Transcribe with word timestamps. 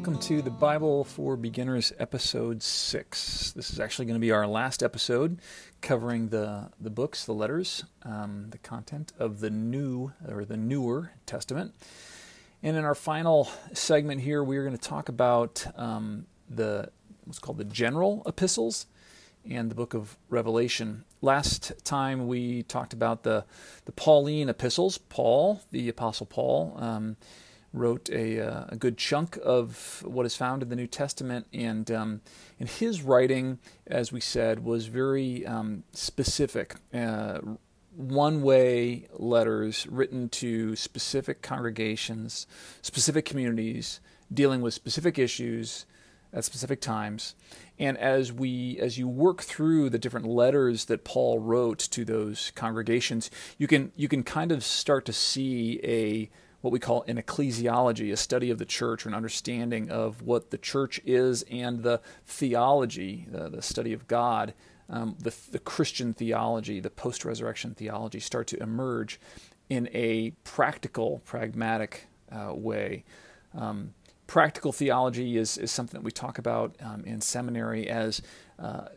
welcome 0.00 0.18
to 0.18 0.40
the 0.40 0.50
Bible 0.50 1.04
for 1.04 1.36
Beginners, 1.36 1.92
episode 1.98 2.62
six. 2.62 3.52
This 3.52 3.70
is 3.70 3.78
actually 3.78 4.06
going 4.06 4.14
to 4.14 4.18
be 4.20 4.30
our 4.30 4.46
last 4.46 4.82
episode 4.82 5.40
covering 5.82 6.30
the, 6.30 6.70
the 6.80 6.88
books, 6.88 7.26
the 7.26 7.34
letters, 7.34 7.84
um, 8.04 8.46
the 8.48 8.56
content 8.56 9.12
of 9.18 9.40
the 9.40 9.50
New 9.50 10.10
or 10.26 10.46
the 10.46 10.56
Newer 10.56 11.12
Testament. 11.26 11.74
And 12.62 12.78
in 12.78 12.84
our 12.86 12.94
final 12.94 13.50
segment 13.74 14.22
here, 14.22 14.42
we 14.42 14.56
are 14.56 14.64
going 14.64 14.74
to 14.74 14.88
talk 14.88 15.10
about 15.10 15.66
um, 15.76 16.24
the 16.48 16.88
what's 17.26 17.38
called 17.38 17.58
the 17.58 17.64
general 17.64 18.22
epistles 18.24 18.86
and 19.46 19.70
the 19.70 19.74
book 19.74 19.92
of 19.92 20.16
Revelation. 20.30 21.04
Last 21.20 21.72
time 21.84 22.26
we 22.26 22.62
talked 22.62 22.94
about 22.94 23.22
the 23.22 23.44
the 23.84 23.92
Pauline 23.92 24.48
epistles. 24.48 24.96
Paul, 24.96 25.60
the 25.72 25.90
Apostle 25.90 26.24
Paul. 26.24 26.74
Um, 26.78 27.18
wrote 27.72 28.10
a, 28.10 28.40
uh, 28.40 28.64
a 28.68 28.76
good 28.76 28.98
chunk 28.98 29.38
of 29.44 30.02
what 30.06 30.26
is 30.26 30.36
found 30.36 30.62
in 30.62 30.68
the 30.68 30.76
New 30.76 30.86
Testament, 30.86 31.46
and 31.52 31.90
um, 31.90 32.20
and 32.58 32.68
his 32.68 33.02
writing, 33.02 33.58
as 33.86 34.12
we 34.12 34.20
said, 34.20 34.64
was 34.64 34.86
very 34.86 35.46
um, 35.46 35.84
specific. 35.92 36.74
Uh, 36.92 37.40
one 37.96 38.42
way 38.42 39.08
letters 39.12 39.86
written 39.88 40.28
to 40.28 40.74
specific 40.76 41.42
congregations, 41.42 42.46
specific 42.82 43.24
communities, 43.24 44.00
dealing 44.32 44.62
with 44.62 44.74
specific 44.74 45.18
issues 45.18 45.86
at 46.32 46.44
specific 46.44 46.80
times. 46.80 47.34
And 47.78 47.98
as 47.98 48.32
we 48.32 48.78
as 48.78 48.98
you 48.98 49.08
work 49.08 49.42
through 49.42 49.90
the 49.90 49.98
different 49.98 50.26
letters 50.26 50.84
that 50.86 51.04
Paul 51.04 51.40
wrote 51.40 51.78
to 51.78 52.04
those 52.04 52.52
congregations, 52.54 53.30
you 53.58 53.66
can 53.66 53.92
you 53.96 54.08
can 54.08 54.22
kind 54.22 54.52
of 54.52 54.64
start 54.64 55.04
to 55.06 55.12
see 55.12 55.80
a 55.82 56.30
what 56.60 56.72
we 56.72 56.78
call 56.78 57.04
an 57.08 57.16
ecclesiology, 57.16 58.12
a 58.12 58.16
study 58.16 58.50
of 58.50 58.58
the 58.58 58.64
church 58.64 59.04
or 59.04 59.08
an 59.08 59.14
understanding 59.14 59.90
of 59.90 60.22
what 60.22 60.50
the 60.50 60.58
church 60.58 61.00
is 61.04 61.42
and 61.50 61.82
the 61.82 62.00
theology, 62.26 63.26
the, 63.30 63.48
the 63.48 63.62
study 63.62 63.92
of 63.92 64.06
God, 64.08 64.52
um, 64.88 65.16
the, 65.18 65.34
the 65.50 65.58
Christian 65.58 66.12
theology, 66.12 66.80
the 66.80 66.90
post 66.90 67.24
resurrection 67.24 67.74
theology 67.74 68.20
start 68.20 68.46
to 68.48 68.62
emerge 68.62 69.20
in 69.68 69.88
a 69.92 70.30
practical, 70.44 71.22
pragmatic 71.24 72.08
uh, 72.30 72.52
way. 72.52 73.04
Um, 73.54 73.94
practical 74.26 74.72
theology 74.72 75.36
is, 75.36 75.56
is 75.58 75.70
something 75.70 75.98
that 75.98 76.04
we 76.04 76.10
talk 76.10 76.38
about 76.38 76.76
um, 76.80 77.04
in 77.04 77.20
seminary 77.20 77.88
as 77.88 78.20
uh, 78.58 78.88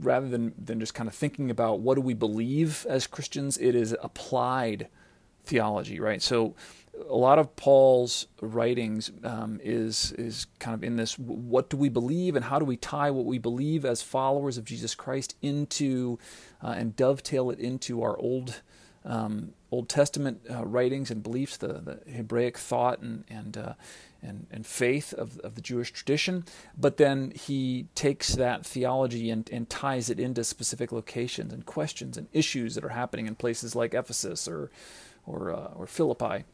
rather 0.00 0.28
than, 0.28 0.54
than 0.62 0.78
just 0.78 0.92
kind 0.92 1.08
of 1.08 1.14
thinking 1.14 1.50
about 1.50 1.80
what 1.80 1.94
do 1.94 2.00
we 2.00 2.14
believe 2.14 2.84
as 2.88 3.06
Christians, 3.06 3.56
it 3.58 3.74
is 3.74 3.96
applied 4.02 4.88
theology, 5.46 6.00
right? 6.00 6.20
So 6.20 6.54
a 7.08 7.16
lot 7.16 7.38
of 7.38 7.54
Paul's 7.56 8.26
writings 8.40 9.10
um, 9.24 9.60
is 9.62 10.12
is 10.12 10.46
kind 10.58 10.74
of 10.74 10.82
in 10.82 10.96
this: 10.96 11.18
what 11.18 11.70
do 11.70 11.76
we 11.76 11.88
believe, 11.88 12.36
and 12.36 12.44
how 12.44 12.58
do 12.58 12.64
we 12.64 12.76
tie 12.76 13.10
what 13.10 13.24
we 13.24 13.38
believe 13.38 13.84
as 13.84 14.02
followers 14.02 14.58
of 14.58 14.64
Jesus 14.64 14.94
Christ 14.94 15.36
into 15.42 16.18
uh, 16.62 16.74
and 16.76 16.96
dovetail 16.96 17.50
it 17.50 17.58
into 17.58 18.02
our 18.02 18.18
old 18.18 18.60
um, 19.04 19.52
Old 19.70 19.88
Testament 19.88 20.40
uh, 20.50 20.64
writings 20.64 21.10
and 21.10 21.22
beliefs, 21.22 21.56
the, 21.56 22.00
the 22.06 22.12
Hebraic 22.12 22.58
thought 22.58 23.00
and 23.00 23.24
and, 23.28 23.56
uh, 23.56 23.72
and 24.26 24.46
and 24.50 24.66
faith 24.66 25.12
of 25.12 25.38
of 25.40 25.54
the 25.54 25.60
Jewish 25.60 25.92
tradition. 25.92 26.44
But 26.76 26.96
then 26.96 27.32
he 27.34 27.86
takes 27.94 28.34
that 28.34 28.66
theology 28.66 29.30
and, 29.30 29.48
and 29.50 29.68
ties 29.68 30.10
it 30.10 30.18
into 30.18 30.44
specific 30.44 30.92
locations 30.92 31.52
and 31.52 31.64
questions 31.64 32.16
and 32.16 32.28
issues 32.32 32.74
that 32.74 32.84
are 32.84 32.90
happening 32.90 33.26
in 33.26 33.34
places 33.34 33.74
like 33.74 33.94
Ephesus 33.94 34.48
or 34.48 34.70
or 35.26 35.52
uh, 35.52 35.72
or 35.76 35.86
Philippi 35.86 36.44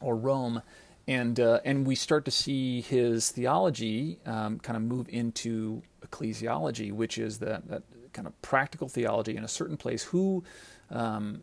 or 0.00 0.16
Rome, 0.16 0.62
and 1.06 1.38
uh, 1.40 1.60
and 1.64 1.86
we 1.86 1.94
start 1.94 2.24
to 2.26 2.30
see 2.30 2.80
his 2.80 3.30
theology 3.30 4.18
um, 4.26 4.58
kind 4.58 4.76
of 4.76 4.82
move 4.82 5.08
into 5.08 5.82
ecclesiology, 6.06 6.92
which 6.92 7.18
is 7.18 7.38
that 7.38 7.68
that 7.68 7.82
kind 8.12 8.26
of 8.26 8.40
practical 8.42 8.88
theology 8.88 9.36
in 9.36 9.44
a 9.44 9.48
certain 9.48 9.76
place. 9.76 10.04
Who 10.04 10.44
um, 10.90 11.42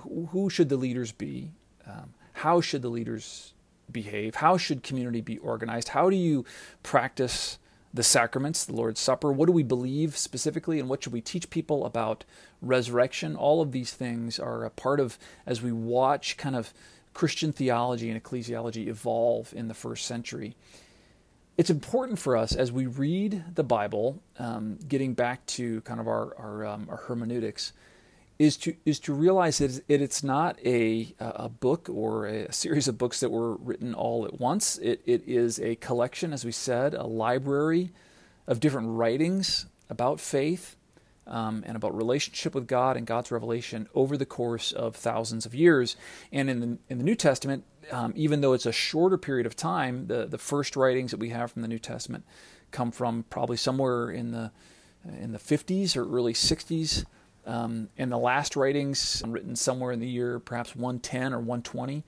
who, 0.00 0.26
who, 0.26 0.50
should 0.50 0.68
the 0.68 0.76
leaders 0.76 1.12
be? 1.12 1.50
Um, 1.86 2.14
how 2.32 2.60
should 2.60 2.82
the 2.82 2.90
leaders 2.90 3.54
behave? 3.90 4.36
How 4.36 4.56
should 4.56 4.82
community 4.82 5.20
be 5.20 5.38
organized? 5.38 5.88
How 5.88 6.10
do 6.10 6.16
you 6.16 6.44
practice 6.82 7.58
the 7.94 8.02
sacraments, 8.02 8.64
the 8.64 8.74
Lord's 8.74 9.00
Supper? 9.00 9.32
What 9.32 9.46
do 9.46 9.52
we 9.52 9.62
believe 9.62 10.16
specifically, 10.16 10.78
and 10.78 10.88
what 10.88 11.02
should 11.02 11.12
we 11.12 11.20
teach 11.20 11.50
people 11.50 11.84
about 11.84 12.24
resurrection? 12.60 13.36
All 13.36 13.62
of 13.62 13.72
these 13.72 13.92
things 13.92 14.38
are 14.38 14.64
a 14.64 14.70
part 14.70 15.00
of 15.00 15.18
as 15.46 15.62
we 15.62 15.72
watch 15.72 16.36
kind 16.36 16.56
of 16.56 16.74
Christian 17.14 17.52
theology 17.52 18.10
and 18.10 18.22
ecclesiology 18.22 18.88
evolve 18.88 19.54
in 19.56 19.68
the 19.68 19.74
first 19.74 20.04
century. 20.04 20.54
It's 21.56 21.70
important 21.70 22.18
for 22.18 22.36
us 22.36 22.54
as 22.54 22.70
we 22.70 22.84
read 22.84 23.42
the 23.54 23.64
Bible, 23.64 24.22
um, 24.38 24.78
getting 24.86 25.14
back 25.14 25.46
to 25.46 25.80
kind 25.82 25.98
of 25.98 26.06
our 26.06 26.34
our, 26.36 26.66
um, 26.66 26.86
our 26.90 26.98
hermeneutics, 26.98 27.72
is 28.38 28.56
to 28.58 28.74
is 28.84 29.00
to 29.00 29.14
realize 29.14 29.58
that 29.58 29.82
it's 29.88 30.22
not 30.22 30.58
a 30.64 31.14
a 31.18 31.48
book 31.48 31.88
or 31.90 32.26
a 32.26 32.52
series 32.52 32.86
of 32.88 32.98
books 32.98 33.20
that 33.20 33.30
were 33.30 33.56
written 33.56 33.94
all 33.94 34.26
at 34.26 34.38
once. 34.38 34.78
It 34.78 35.02
it 35.06 35.22
is 35.26 35.58
a 35.60 35.76
collection, 35.76 36.32
as 36.32 36.44
we 36.44 36.52
said, 36.52 36.94
a 36.94 37.04
library 37.04 37.92
of 38.46 38.60
different 38.60 38.88
writings 38.90 39.66
about 39.88 40.20
faith 40.20 40.76
um, 41.26 41.64
and 41.66 41.76
about 41.76 41.96
relationship 41.96 42.54
with 42.54 42.66
God 42.66 42.96
and 42.96 43.06
God's 43.06 43.30
revelation 43.30 43.88
over 43.94 44.16
the 44.16 44.26
course 44.26 44.70
of 44.70 44.94
thousands 44.94 45.46
of 45.46 45.54
years. 45.54 45.96
And 46.30 46.50
in 46.50 46.60
the 46.60 46.78
in 46.88 46.98
the 46.98 47.04
New 47.04 47.14
Testament, 47.16 47.64
um, 47.90 48.12
even 48.16 48.42
though 48.42 48.52
it's 48.52 48.66
a 48.66 48.72
shorter 48.72 49.16
period 49.16 49.46
of 49.46 49.56
time, 49.56 50.08
the 50.08 50.26
the 50.26 50.38
first 50.38 50.76
writings 50.76 51.10
that 51.10 51.20
we 51.20 51.30
have 51.30 51.52
from 51.52 51.62
the 51.62 51.68
New 51.68 51.78
Testament 51.78 52.24
come 52.70 52.90
from 52.90 53.24
probably 53.30 53.56
somewhere 53.56 54.10
in 54.10 54.32
the 54.32 54.52
in 55.20 55.32
the 55.32 55.38
50s 55.38 55.96
or 55.96 56.02
early 56.02 56.32
60s 56.32 57.04
um, 57.46 57.88
and 57.96 58.10
the 58.10 58.18
last 58.18 58.56
writings 58.56 59.22
written 59.26 59.56
somewhere 59.56 59.92
in 59.92 60.00
the 60.00 60.08
year 60.08 60.38
perhaps 60.38 60.74
110 60.74 61.32
or 61.32 61.38
120. 61.38 62.04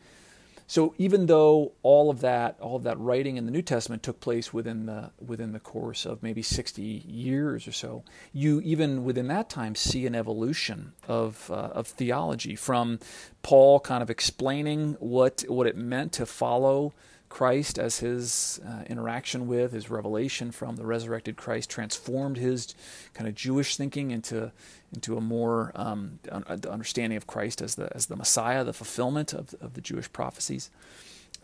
So 0.71 0.95
even 0.99 1.25
though 1.27 1.73
all 1.83 2.11
of 2.11 2.21
that, 2.21 2.61
all 2.61 2.77
of 2.77 2.83
that 2.83 3.01
writing 3.01 3.39
in 3.39 3.47
the 3.47 3.51
New 3.51 3.63
Testament 3.63 4.03
took 4.03 4.21
place 4.21 4.53
within 4.53 4.85
the 4.85 5.13
within 5.19 5.53
the 5.53 5.61
course 5.61 6.05
of 6.05 6.23
maybe 6.23 6.43
60 6.43 6.83
years 6.83 7.67
or 7.67 7.73
so, 7.73 8.05
you 8.35 8.61
even 8.61 9.03
within 9.03 9.29
that 9.29 9.49
time 9.49 9.75
see 9.75 10.07
an 10.07 10.15
evolution 10.15 10.93
of 11.09 11.51
uh, 11.51 11.71
of 11.73 11.87
theology 11.87 12.55
from 12.55 12.99
Paul 13.43 13.81
kind 13.81 14.03
of 14.03 14.11
explaining 14.11 14.97
what 15.01 15.43
what 15.49 15.67
it 15.67 15.75
meant 15.75 16.13
to 16.13 16.27
follow 16.27 16.93
Christ 17.29 17.79
as 17.79 17.99
his 17.99 18.61
uh, 18.67 18.85
interaction 18.87 19.47
with, 19.47 19.73
his 19.73 19.91
revelation 19.91 20.51
from 20.51 20.77
the 20.77 20.87
resurrected 20.87 21.37
Christ 21.37 21.71
transformed 21.71 22.37
his 22.37 22.75
kind 23.15 23.29
of 23.29 23.35
Jewish 23.35 23.77
thinking 23.77 24.11
into 24.11 24.53
into 24.93 25.17
a 25.17 25.21
more 25.21 25.73
um, 25.75 26.19
understanding 26.31 27.17
of 27.17 27.27
Christ 27.27 27.61
as 27.61 27.75
the 27.75 27.95
as 27.95 28.07
the 28.07 28.17
Messiah, 28.17 28.65
the 28.65 28.73
fulfillment 28.73 29.33
of 29.33 29.55
of 29.61 29.75
the 29.75 29.81
Jewish 29.81 30.11
prophecies, 30.13 30.71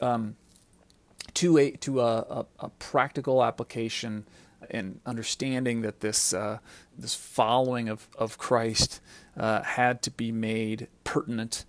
um, 0.01 0.37
to 1.35 1.59
a 1.59 1.73
to 1.73 2.01
a, 2.01 2.19
a, 2.19 2.47
a, 2.61 2.69
practical 2.71 3.45
application 3.45 4.25
and 4.71 5.01
understanding 5.05 5.83
that 5.83 6.01
this 6.01 6.33
uh, 6.33 6.59
this 6.97 7.15
following 7.15 7.89
of 7.89 8.09
of 8.17 8.39
Christ 8.39 9.01
uh, 9.37 9.63
had 9.63 10.01
to 10.03 10.11
be 10.11 10.33
made 10.33 10.89
pertinent 11.05 11.65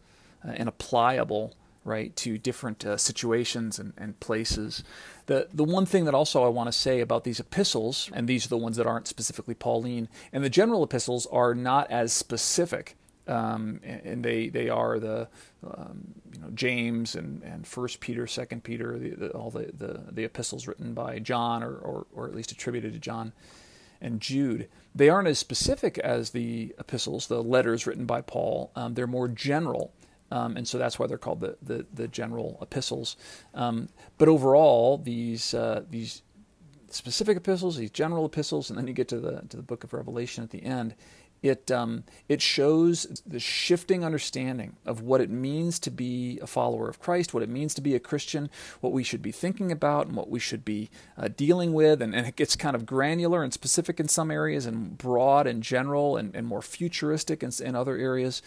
uh, 0.46 0.52
and 0.52 0.70
applicable 0.70 1.54
right, 1.86 2.14
to 2.18 2.38
different 2.38 2.86
uh, 2.86 2.98
situations 2.98 3.80
and, 3.80 3.94
and 3.98 4.20
places. 4.20 4.84
The, 5.28 5.48
the 5.54 5.64
one 5.64 5.86
thing 5.86 6.06
that 6.06 6.14
also 6.14 6.44
I 6.44 6.50
want 6.50 6.68
to 6.68 6.74
say 6.74 7.00
about 7.00 7.24
these 7.24 7.40
epistles, 7.40 8.10
and 8.14 8.28
these 8.28 8.46
are 8.46 8.50
the 8.50 8.58
ones 8.58 8.76
that 8.78 8.88
aren't 8.88 9.08
specifically 9.08 9.54
Pauline, 9.54 10.10
and 10.34 10.44
the 10.44 10.50
general 10.50 10.84
epistles 10.84 11.26
are 11.28 11.56
not 11.56 11.90
as 11.90 12.12
specific. 12.12 12.98
Um, 13.28 13.80
and 13.84 14.24
they 14.24 14.50
they 14.50 14.70
are 14.70 15.00
the 15.00 15.28
um, 15.66 16.14
you 16.32 16.40
know 16.40 16.50
James 16.54 17.16
and, 17.16 17.42
and 17.42 17.66
First 17.66 18.00
Peter, 18.00 18.28
Second 18.28 18.64
Peter, 18.64 19.00
the, 19.00 19.10
the, 19.16 19.30
all 19.30 19.50
the, 19.50 19.72
the, 19.76 20.02
the 20.12 20.24
epistles 20.24 20.68
written 20.68 20.94
by 20.94 21.18
John 21.18 21.64
or, 21.64 21.74
or 21.74 22.06
or 22.14 22.28
at 22.28 22.36
least 22.36 22.52
attributed 22.52 22.94
to 22.94 23.00
John 23.00 23.34
and 24.00 24.22
Jude. 24.22 24.68
They 24.94 25.10
aren't 25.10 25.28
as 25.28 25.40
specific 25.40 25.98
as 25.98 26.30
the 26.30 26.76
epistles, 26.78 27.26
the 27.26 27.42
letters 27.42 27.88
written 27.88 28.06
by 28.06 28.22
Paul. 28.22 28.72
Um, 28.76 28.94
they're 28.94 29.08
more 29.08 29.28
general. 29.28 29.92
Um, 30.36 30.58
and 30.58 30.68
so 30.68 30.78
that's 30.78 31.00
why 31.00 31.08
they're 31.08 31.18
called 31.18 31.40
the, 31.40 31.56
the, 31.62 31.86
the 31.94 32.08
general 32.10 32.58
epistles. 32.62 33.16
Um, 33.54 33.88
but 34.18 34.28
overall, 34.28 34.98
these 34.98 35.54
uh, 35.54 35.84
these 35.90 36.24
specific 36.90 37.38
epistles, 37.38 37.78
these 37.78 37.92
general 37.92 38.26
epistles, 38.26 38.70
and 38.70 38.78
then 38.78 38.86
you 38.86 38.94
get 38.94 39.08
to 39.08 39.20
the 39.20 39.44
to 39.50 39.56
the 39.56 39.64
book 39.64 39.86
of 39.86 39.94
Revelation 39.94 40.44
at 40.44 40.50
the 40.50 40.62
end. 40.64 40.94
It 41.46 41.70
um, 41.70 42.06
it 42.28 42.42
shows 42.42 43.22
the 43.24 43.40
shifting 43.40 44.04
understanding 44.04 44.78
of 44.84 45.02
what 45.02 45.22
it 45.22 45.30
means 45.30 45.78
to 45.80 45.92
be 45.92 46.40
a 46.42 46.48
follower 46.48 46.90
of 46.90 47.00
Christ, 47.00 47.36
what 47.36 47.44
it 47.44 47.50
means 47.50 47.76
to 47.76 47.82
be 47.82 47.94
a 47.94 48.00
Christian, 48.00 48.50
what 48.82 48.92
we 48.92 49.04
should 49.04 49.22
be 49.22 49.32
thinking 49.32 49.72
about, 49.72 50.08
and 50.08 50.16
what 50.16 50.28
we 50.28 50.40
should 50.40 50.66
be 50.66 50.90
uh, 51.20 51.28
dealing 51.28 51.74
with, 51.74 52.02
and, 52.02 52.16
and, 52.16 52.26
it 52.26 52.36
gets 52.36 52.56
kind 52.56 52.76
of 52.76 52.88
granular 52.88 53.44
and 53.44 53.54
specific 53.54 54.00
in 54.00 54.08
some 54.08 54.32
areas, 54.32 54.66
and 54.66 54.98
broad 54.98 55.46
and 55.46 55.62
general, 55.62 56.18
and, 56.18 56.36
and 56.36 56.48
more 56.48 56.64
futuristic 56.64 57.44
in, 57.44 57.52
in 57.64 57.76
other 57.76 57.96
areas. 57.96 58.42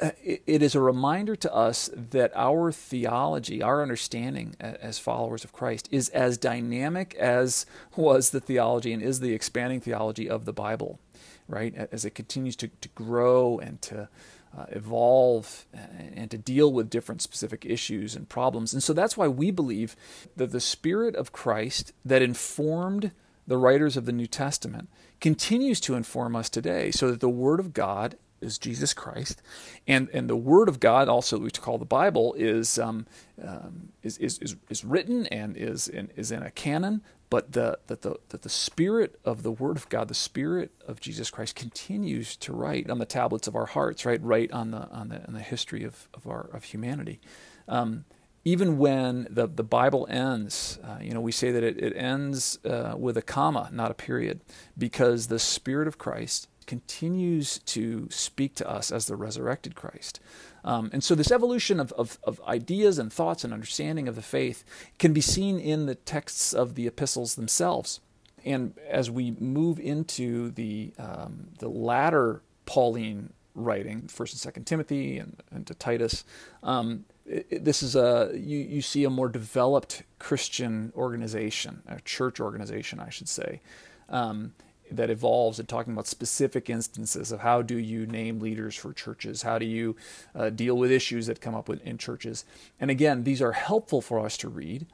Uh, 0.00 0.10
it 0.22 0.62
is 0.62 0.76
a 0.76 0.80
reminder 0.80 1.34
to 1.34 1.52
us 1.52 1.90
that 1.92 2.30
our 2.36 2.70
theology, 2.70 3.60
our 3.60 3.82
understanding 3.82 4.54
as 4.60 4.96
followers 4.96 5.42
of 5.42 5.52
Christ, 5.52 5.88
is 5.90 6.08
as 6.10 6.38
dynamic 6.38 7.16
as 7.16 7.66
was 7.96 8.30
the 8.30 8.38
theology 8.38 8.92
and 8.92 9.02
is 9.02 9.18
the 9.18 9.34
expanding 9.34 9.80
theology 9.80 10.30
of 10.30 10.44
the 10.44 10.52
Bible, 10.52 11.00
right? 11.48 11.74
As 11.90 12.04
it 12.04 12.14
continues 12.14 12.56
to, 12.56 12.68
to 12.68 12.88
grow 12.90 13.58
and 13.58 13.80
to 13.82 14.08
uh, 14.56 14.66
evolve 14.70 15.66
and 16.14 16.30
to 16.30 16.38
deal 16.38 16.72
with 16.72 16.90
different 16.90 17.22
specific 17.22 17.64
issues 17.66 18.16
and 18.16 18.28
problems. 18.28 18.72
And 18.72 18.82
so 18.82 18.92
that's 18.92 19.16
why 19.16 19.28
we 19.28 19.50
believe 19.50 19.96
that 20.36 20.52
the 20.52 20.60
Spirit 20.60 21.16
of 21.16 21.32
Christ 21.32 21.92
that 22.04 22.22
informed 22.22 23.12
the 23.46 23.56
writers 23.56 23.96
of 23.96 24.04
the 24.04 24.12
New 24.12 24.26
Testament 24.26 24.88
continues 25.20 25.80
to 25.80 25.94
inform 25.94 26.36
us 26.36 26.48
today, 26.50 26.90
so 26.90 27.10
that 27.10 27.20
the 27.20 27.28
Word 27.28 27.60
of 27.60 27.72
God 27.72 28.16
is 28.40 28.58
Jesus 28.58 28.94
Christ, 28.94 29.42
and 29.86 30.08
and 30.12 30.30
the 30.30 30.36
Word 30.36 30.68
of 30.68 30.78
God, 30.78 31.08
also 31.08 31.38
we 31.38 31.50
call 31.50 31.78
the 31.78 31.84
Bible, 31.84 32.34
is 32.34 32.78
um, 32.78 33.06
um, 33.42 33.88
is, 34.02 34.18
is, 34.18 34.38
is 34.38 34.56
is 34.68 34.84
written 34.84 35.26
and 35.26 35.56
is 35.56 35.88
in, 35.88 36.10
is 36.14 36.30
in 36.30 36.42
a 36.42 36.50
canon. 36.50 37.02
But 37.30 37.52
the 37.52 37.78
that 37.88 38.02
the 38.02 38.16
that 38.30 38.42
the 38.42 38.48
Spirit 38.48 39.18
of 39.24 39.42
the 39.42 39.52
Word 39.52 39.76
of 39.76 39.88
God, 39.88 40.08
the 40.08 40.14
Spirit 40.14 40.70
of 40.86 41.00
Jesus 41.00 41.30
Christ, 41.30 41.54
continues 41.54 42.36
to 42.36 42.52
write 42.52 42.88
on 42.88 42.98
the 42.98 43.06
tablets 43.06 43.46
of 43.46 43.54
our 43.54 43.66
hearts, 43.66 44.06
right, 44.06 44.22
write 44.22 44.50
on 44.52 44.70
the 44.70 44.88
on 44.90 45.08
the 45.08 45.26
on 45.26 45.34
the 45.34 45.40
history 45.40 45.84
of 45.84 46.08
of 46.14 46.26
our 46.26 46.48
of 46.52 46.64
humanity. 46.64 47.20
Um, 47.66 48.04
even 48.44 48.78
when 48.78 49.26
the, 49.28 49.46
the 49.46 49.64
Bible 49.64 50.06
ends, 50.08 50.78
uh, 50.82 50.98
you 51.02 51.12
know, 51.12 51.20
we 51.20 51.32
say 51.32 51.50
that 51.50 51.62
it, 51.62 51.76
it 51.76 51.94
ends 51.94 52.58
uh, 52.64 52.94
with 52.96 53.18
a 53.18 53.22
comma, 53.22 53.68
not 53.72 53.90
a 53.90 53.94
period, 53.94 54.40
because 54.78 55.26
the 55.26 55.38
Spirit 55.38 55.86
of 55.86 55.98
Christ 55.98 56.48
continues 56.68 57.58
to 57.60 58.06
speak 58.10 58.54
to 58.54 58.70
us 58.70 58.92
as 58.92 59.06
the 59.06 59.16
resurrected 59.16 59.74
Christ. 59.74 60.20
Um, 60.62 60.90
and 60.92 61.02
so, 61.02 61.14
this 61.14 61.32
evolution 61.32 61.80
of, 61.80 61.92
of, 61.92 62.18
of, 62.22 62.40
ideas 62.46 62.98
and 62.98 63.12
thoughts 63.12 63.42
and 63.42 63.52
understanding 63.52 64.06
of 64.06 64.14
the 64.14 64.22
faith 64.22 64.64
can 64.98 65.12
be 65.12 65.20
seen 65.20 65.58
in 65.58 65.86
the 65.86 65.94
texts 65.94 66.52
of 66.52 66.74
the 66.74 66.86
epistles 66.86 67.34
themselves. 67.34 68.00
And 68.44 68.74
as 68.88 69.10
we 69.10 69.32
move 69.32 69.80
into 69.80 70.50
the, 70.50 70.92
um, 70.98 71.48
the 71.58 71.68
latter 71.68 72.42
Pauline 72.66 73.32
writing, 73.54 74.06
First 74.08 74.34
and 74.34 74.40
Second 74.40 74.66
Timothy 74.66 75.18
and, 75.18 75.42
and 75.50 75.66
to 75.66 75.74
Titus, 75.74 76.24
um, 76.62 77.06
this 77.50 77.82
is 77.82 77.96
a 77.96 78.30
you, 78.34 78.58
you 78.58 78.82
see 78.82 79.04
a 79.04 79.10
more 79.10 79.28
developed 79.28 80.02
Christian 80.18 80.92
organization, 80.96 81.82
a 81.86 82.00
church 82.00 82.40
organization, 82.40 83.00
I 83.00 83.10
should 83.10 83.28
say. 83.28 83.60
Um, 84.08 84.52
that 84.90 85.10
evolves 85.10 85.58
and 85.58 85.68
talking 85.68 85.92
about 85.92 86.06
specific 86.06 86.70
instances 86.70 87.32
of 87.32 87.40
how 87.40 87.62
do 87.62 87.78
you 87.78 88.06
name 88.06 88.40
leaders 88.40 88.74
for 88.74 88.92
churches? 88.92 89.42
How 89.42 89.58
do 89.58 89.66
you 89.66 89.96
uh, 90.34 90.50
deal 90.50 90.76
with 90.76 90.90
issues 90.90 91.26
that 91.26 91.40
come 91.40 91.54
up 91.54 91.68
in 91.68 91.98
churches? 91.98 92.44
And 92.80 92.90
again 92.90 93.24
these 93.24 93.42
are 93.42 93.52
helpful 93.52 94.00
for 94.00 94.24
us 94.24 94.36
to 94.38 94.48
read 94.48 94.86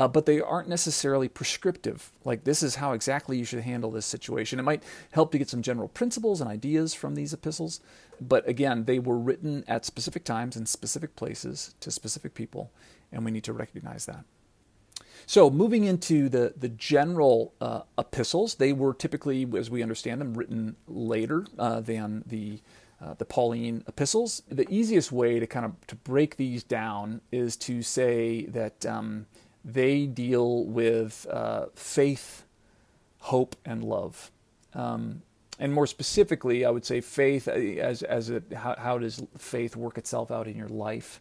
uh, 0.00 0.06
but 0.06 0.26
they 0.26 0.40
aren't 0.40 0.68
necessarily 0.68 1.28
prescriptive. 1.28 2.12
Like 2.24 2.44
this 2.44 2.62
is 2.62 2.76
how 2.76 2.92
exactly 2.92 3.36
you 3.36 3.44
should 3.44 3.62
handle 3.62 3.90
this 3.90 4.06
situation. 4.06 4.60
It 4.60 4.62
might 4.62 4.84
help 5.10 5.32
to 5.32 5.38
get 5.38 5.48
some 5.48 5.60
general 5.60 5.88
principles 5.88 6.40
and 6.40 6.48
ideas 6.48 6.94
from 6.94 7.14
these 7.14 7.32
epistles 7.32 7.80
but 8.20 8.48
again 8.48 8.84
they 8.84 8.98
were 8.98 9.18
written 9.18 9.64
at 9.68 9.84
specific 9.84 10.24
times 10.24 10.56
in 10.56 10.66
specific 10.66 11.16
places 11.16 11.74
to 11.80 11.90
specific 11.90 12.34
people 12.34 12.70
and 13.12 13.24
we 13.24 13.30
need 13.30 13.44
to 13.44 13.52
recognize 13.52 14.06
that 14.06 14.24
so, 15.28 15.50
moving 15.50 15.84
into 15.84 16.30
the, 16.30 16.54
the 16.56 16.70
general 16.70 17.52
uh, 17.60 17.82
epistles, 17.98 18.54
they 18.54 18.72
were 18.72 18.94
typically, 18.94 19.46
as 19.58 19.68
we 19.68 19.82
understand 19.82 20.22
them, 20.22 20.32
written 20.32 20.74
later 20.86 21.44
uh, 21.58 21.80
than 21.80 22.24
the 22.24 22.62
uh, 22.98 23.12
the 23.12 23.26
Pauline 23.26 23.84
epistles. 23.86 24.42
The 24.48 24.66
easiest 24.72 25.12
way 25.12 25.38
to 25.38 25.46
kind 25.46 25.66
of 25.66 25.86
to 25.88 25.96
break 25.96 26.38
these 26.38 26.62
down 26.62 27.20
is 27.30 27.58
to 27.58 27.82
say 27.82 28.46
that 28.46 28.86
um, 28.86 29.26
they 29.62 30.06
deal 30.06 30.64
with 30.64 31.26
uh, 31.30 31.66
faith, 31.74 32.44
hope, 33.18 33.54
and 33.66 33.84
love. 33.84 34.30
Um, 34.72 35.20
and 35.58 35.74
more 35.74 35.86
specifically, 35.86 36.64
I 36.64 36.70
would 36.70 36.86
say 36.86 37.02
faith 37.02 37.48
uh, 37.48 37.50
as 37.50 38.02
as 38.02 38.30
it, 38.30 38.50
how, 38.54 38.76
how 38.78 38.96
does 38.96 39.22
faith 39.36 39.76
work 39.76 39.98
itself 39.98 40.30
out 40.30 40.48
in 40.48 40.56
your 40.56 40.68
life? 40.68 41.20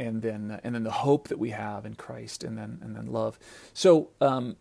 And 0.00 0.22
then 0.22 0.50
uh, 0.50 0.60
and 0.64 0.74
then 0.74 0.82
the 0.82 0.90
hope 0.90 1.28
that 1.28 1.38
we 1.38 1.50
have 1.50 1.84
in 1.84 1.94
Christ, 1.94 2.42
and 2.42 2.56
then 2.56 2.78
and 2.82 2.96
then 2.96 3.06
love. 3.06 3.38
So 3.74 4.10
um, 4.20 4.56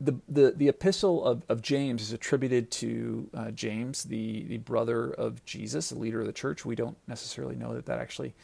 the, 0.00 0.16
the 0.28 0.52
the 0.56 0.68
epistle 0.68 1.24
of, 1.24 1.42
of 1.48 1.60
James 1.62 2.02
is 2.02 2.12
attributed 2.12 2.70
to 2.72 3.30
uh, 3.34 3.50
James, 3.50 4.04
the 4.04 4.44
the 4.44 4.58
brother 4.58 5.10
of 5.10 5.44
Jesus, 5.44 5.90
the 5.90 5.98
leader 5.98 6.20
of 6.20 6.26
the 6.26 6.32
church. 6.32 6.64
We 6.64 6.74
don't 6.74 6.96
necessarily 7.06 7.54
know 7.54 7.74
that 7.74 7.86
that 7.86 7.98
actually 7.98 8.34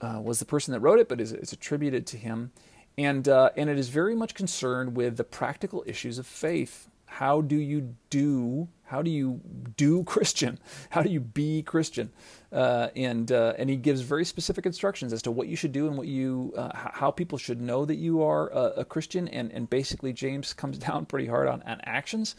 uh, 0.00 0.20
was 0.22 0.38
the 0.38 0.46
person 0.46 0.72
that 0.72 0.80
wrote 0.80 0.98
it, 0.98 1.08
but 1.08 1.20
it's 1.20 1.52
attributed 1.52 2.06
to 2.08 2.16
him, 2.16 2.50
and 2.96 3.28
uh, 3.28 3.50
and 3.56 3.68
it 3.68 3.78
is 3.78 3.90
very 3.90 4.16
much 4.16 4.34
concerned 4.34 4.96
with 4.96 5.16
the 5.16 5.24
practical 5.24 5.84
issues 5.86 6.18
of 6.18 6.26
faith. 6.26 6.88
How 7.06 7.40
do 7.40 7.56
you 7.56 7.94
do 8.10 8.68
how 8.88 9.02
do 9.02 9.10
you 9.10 9.40
do 9.76 10.02
Christian? 10.12 10.58
How 10.90 11.02
do 11.02 11.10
you 11.10 11.20
be 11.20 11.62
Christian? 11.62 12.10
Uh, 12.50 12.88
and 12.96 13.30
uh, 13.30 13.52
and 13.58 13.68
he 13.68 13.76
gives 13.76 14.00
very 14.00 14.24
specific 14.24 14.64
instructions 14.64 15.12
as 15.12 15.20
to 15.22 15.30
what 15.30 15.48
you 15.48 15.56
should 15.56 15.72
do 15.72 15.86
and 15.86 15.96
what 15.98 16.06
you 16.06 16.54
uh, 16.56 16.70
how 16.74 17.10
people 17.10 17.36
should 17.36 17.60
know 17.60 17.84
that 17.84 17.96
you 17.96 18.22
are 18.22 18.48
a, 18.48 18.80
a, 18.80 18.84
Christian. 18.84 19.28
And 19.28 19.52
and 19.52 19.68
basically 19.68 20.12
James 20.14 20.52
comes 20.62 20.78
down 20.78 21.06
pretty 21.06 21.26
hard 21.26 21.48
on, 21.48 21.62
on 21.62 21.80
actions, 21.84 22.34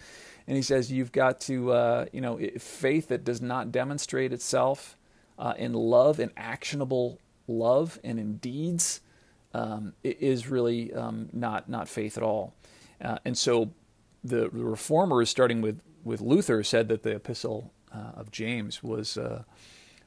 and 0.47 0.55
he 0.55 0.63
says 0.63 0.91
you've 0.91 1.11
got 1.11 1.39
to 1.41 1.71
uh, 1.71 2.05
you 2.11 2.21
know 2.21 2.39
faith 2.57 3.09
that 3.09 3.23
does 3.23 3.41
not 3.41 3.71
demonstrate 3.71 4.33
itself 4.33 4.97
uh, 5.37 5.53
in 5.57 5.73
love 5.73 6.19
and 6.19 6.31
actionable 6.35 7.19
love 7.47 7.99
and 8.03 8.19
in 8.19 8.37
deeds 8.37 9.01
um, 9.53 9.93
is 10.03 10.47
really 10.47 10.91
um, 10.93 11.29
not 11.31 11.69
not 11.69 11.87
faith 11.87 12.17
at 12.17 12.23
all. 12.23 12.55
Uh, 12.99 13.19
and 13.23 13.37
so 13.37 13.69
the 14.23 14.49
reformer 14.49 15.21
is 15.21 15.29
starting 15.29 15.61
with 15.61 15.79
with 16.03 16.21
Luther 16.21 16.63
said 16.63 16.87
that 16.89 17.03
the 17.03 17.15
epistle 17.15 17.73
uh, 17.93 18.11
of 18.15 18.31
James 18.31 18.83
was 18.83 19.17
uh, 19.17 19.43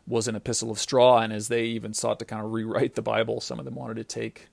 was 0.07 0.29
an 0.29 0.37
epistle 0.37 0.71
of 0.71 0.79
straw, 0.79 1.19
and 1.19 1.33
as 1.33 1.49
they 1.49 1.65
even 1.65 1.95
sought 1.95 2.19
to 2.19 2.25
kind 2.25 2.45
of 2.45 2.53
rewrite 2.53 2.95
the 2.95 3.03
Bible, 3.03 3.41
some 3.41 3.59
of 3.59 3.65
them 3.65 3.75
wanted 3.75 3.97
to 3.97 4.05
take. 4.05 4.49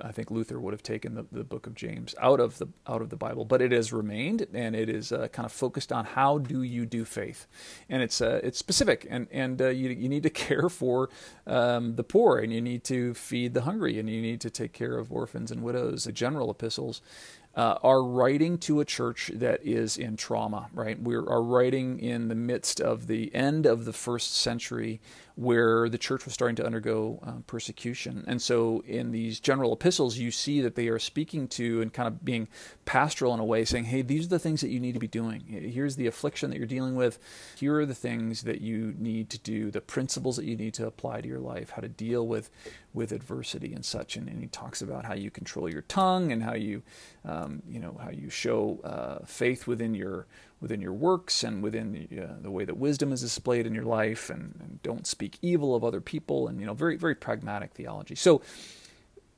I 0.00 0.10
think 0.10 0.28
Luther 0.28 0.58
would 0.58 0.74
have 0.74 0.82
taken 0.82 1.14
the, 1.14 1.24
the 1.30 1.44
book 1.44 1.68
of 1.68 1.76
James 1.76 2.16
out 2.20 2.40
of 2.40 2.58
the 2.58 2.66
out 2.88 3.00
of 3.00 3.10
the 3.10 3.16
Bible, 3.16 3.44
but 3.44 3.62
it 3.62 3.70
has 3.70 3.92
remained, 3.92 4.44
and 4.52 4.74
it 4.74 4.88
is 4.88 5.12
uh, 5.12 5.28
kind 5.28 5.46
of 5.46 5.52
focused 5.52 5.92
on 5.92 6.04
how 6.04 6.38
do 6.38 6.62
you 6.64 6.84
do 6.84 7.04
faith, 7.04 7.46
and 7.88 8.02
it's 8.02 8.20
uh, 8.20 8.40
it's 8.42 8.58
specific, 8.58 9.06
and 9.08 9.28
and 9.30 9.62
uh, 9.62 9.68
you 9.68 9.90
you 9.90 10.08
need 10.08 10.24
to 10.24 10.30
care 10.48 10.68
for 10.68 11.10
um, 11.46 11.94
the 11.94 12.02
poor, 12.02 12.38
and 12.38 12.52
you 12.52 12.60
need 12.60 12.82
to 12.84 13.14
feed 13.14 13.54
the 13.54 13.62
hungry, 13.62 13.98
and 14.00 14.10
you 14.10 14.20
need 14.20 14.40
to 14.40 14.50
take 14.50 14.72
care 14.72 14.98
of 14.98 15.12
orphans 15.12 15.52
and 15.52 15.62
widows. 15.62 16.04
The 16.04 16.12
general 16.12 16.50
epistles 16.50 17.00
uh, 17.56 17.78
are 17.82 18.02
writing 18.02 18.58
to 18.58 18.80
a 18.80 18.84
church 18.84 19.30
that 19.34 19.64
is 19.64 19.96
in 19.96 20.16
trauma, 20.16 20.68
right? 20.72 21.00
We 21.00 21.14
are 21.14 21.42
writing 21.42 22.00
in 22.00 22.28
the 22.28 22.34
midst 22.34 22.80
of 22.80 23.06
the 23.06 23.34
end 23.34 23.66
of 23.66 23.84
the 23.84 23.92
first 23.92 24.34
century 24.34 25.00
where 25.36 25.88
the 25.88 25.98
church 25.98 26.24
was 26.24 26.32
starting 26.32 26.54
to 26.54 26.64
undergo 26.64 27.18
uh, 27.26 27.32
persecution. 27.48 28.24
And 28.28 28.40
so 28.40 28.84
in 28.86 29.10
these 29.10 29.40
general 29.40 29.72
epistles, 29.72 30.16
you 30.16 30.30
see 30.30 30.60
that 30.60 30.76
they 30.76 30.86
are 30.86 31.00
speaking 31.00 31.48
to 31.48 31.82
and 31.82 31.92
kind 31.92 32.06
of 32.06 32.24
being 32.24 32.46
pastoral 32.84 33.34
in 33.34 33.40
a 33.40 33.44
way, 33.44 33.64
saying, 33.64 33.86
hey, 33.86 34.02
these 34.02 34.26
are 34.26 34.28
the 34.28 34.38
things 34.38 34.60
that 34.60 34.68
you 34.68 34.78
need 34.78 34.94
to 34.94 35.00
be 35.00 35.08
doing. 35.08 35.40
Here's 35.40 35.96
the 35.96 36.06
affliction 36.06 36.50
that 36.50 36.58
you're 36.58 36.68
dealing 36.68 36.94
with. 36.94 37.18
Here 37.56 37.76
are 37.80 37.86
the 37.86 37.94
things 37.94 38.42
that 38.42 38.60
you 38.60 38.94
need 38.96 39.28
to 39.30 39.38
do, 39.38 39.72
the 39.72 39.80
principles 39.80 40.36
that 40.36 40.44
you 40.44 40.56
need 40.56 40.74
to 40.74 40.86
apply 40.86 41.20
to 41.22 41.28
your 41.28 41.40
life, 41.40 41.70
how 41.70 41.82
to 41.82 41.88
deal 41.88 42.26
with, 42.28 42.48
with 42.92 43.10
adversity 43.10 43.74
and 43.74 43.84
such. 43.84 44.16
And, 44.16 44.28
and 44.28 44.40
he 44.40 44.46
talks 44.46 44.82
about 44.82 45.04
how 45.04 45.14
you 45.14 45.32
control 45.32 45.68
your 45.68 45.82
tongue 45.82 46.30
and 46.30 46.44
how 46.44 46.54
you, 46.54 46.82
um, 47.24 47.60
you 47.68 47.80
know, 47.80 47.98
how 48.00 48.10
you 48.10 48.30
show 48.30 48.78
uh, 48.84 49.24
faith 49.26 49.66
within 49.66 49.94
your 49.94 50.26
within 50.60 50.80
your 50.80 50.92
works 50.92 51.42
and 51.42 51.62
within 51.62 51.92
the, 51.92 52.22
uh, 52.22 52.28
the 52.40 52.50
way 52.50 52.64
that 52.64 52.76
wisdom 52.76 53.12
is 53.12 53.20
displayed 53.20 53.66
in 53.66 53.74
your 53.74 53.84
life 53.84 54.30
and, 54.30 54.54
and, 54.60 54.82
don't 54.82 55.06
speak 55.06 55.38
evil 55.40 55.74
of 55.74 55.82
other 55.82 56.00
people 56.00 56.46
and 56.46 56.60
you 56.60 56.66
know 56.66 56.74
very 56.74 56.96
very 56.96 57.14
pragmatic 57.14 57.72
theology 57.72 58.14
so 58.14 58.42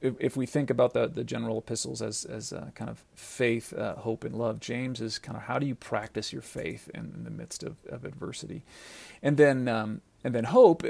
if, 0.00 0.14
if 0.20 0.36
we 0.36 0.46
think 0.46 0.70
about 0.70 0.92
the, 0.92 1.08
the 1.08 1.24
general 1.24 1.58
epistles 1.58 2.02
as, 2.02 2.24
as 2.24 2.52
kind 2.74 2.90
of 2.90 3.04
faith, 3.14 3.72
uh, 3.72 3.96
hope, 3.96 4.24
and 4.24 4.34
love, 4.34 4.60
James 4.60 5.00
is 5.00 5.18
kind 5.18 5.36
of 5.36 5.44
how 5.44 5.58
do 5.58 5.66
you 5.66 5.74
practice 5.74 6.32
your 6.32 6.42
faith 6.42 6.90
in, 6.94 7.12
in 7.14 7.24
the 7.24 7.30
midst 7.30 7.62
of, 7.62 7.76
of 7.88 8.04
adversity, 8.04 8.62
and 9.22 9.36
then 9.36 9.68
um, 9.68 10.00
and 10.24 10.34
then 10.34 10.44
hope. 10.44 10.84
Uh, 10.84 10.88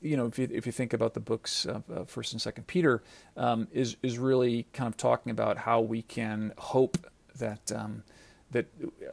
you 0.00 0.16
know, 0.16 0.26
if 0.26 0.38
you, 0.38 0.48
if 0.52 0.66
you 0.66 0.72
think 0.72 0.92
about 0.92 1.14
the 1.14 1.20
books 1.20 1.66
of 1.66 2.08
First 2.08 2.32
and 2.32 2.40
Second 2.40 2.66
Peter, 2.66 3.02
um, 3.36 3.68
is 3.72 3.96
is 4.02 4.18
really 4.18 4.66
kind 4.72 4.88
of 4.88 4.96
talking 4.96 5.30
about 5.30 5.58
how 5.58 5.80
we 5.80 6.02
can 6.02 6.52
hope 6.58 6.98
that 7.38 7.72
um, 7.72 8.04
that 8.56 8.66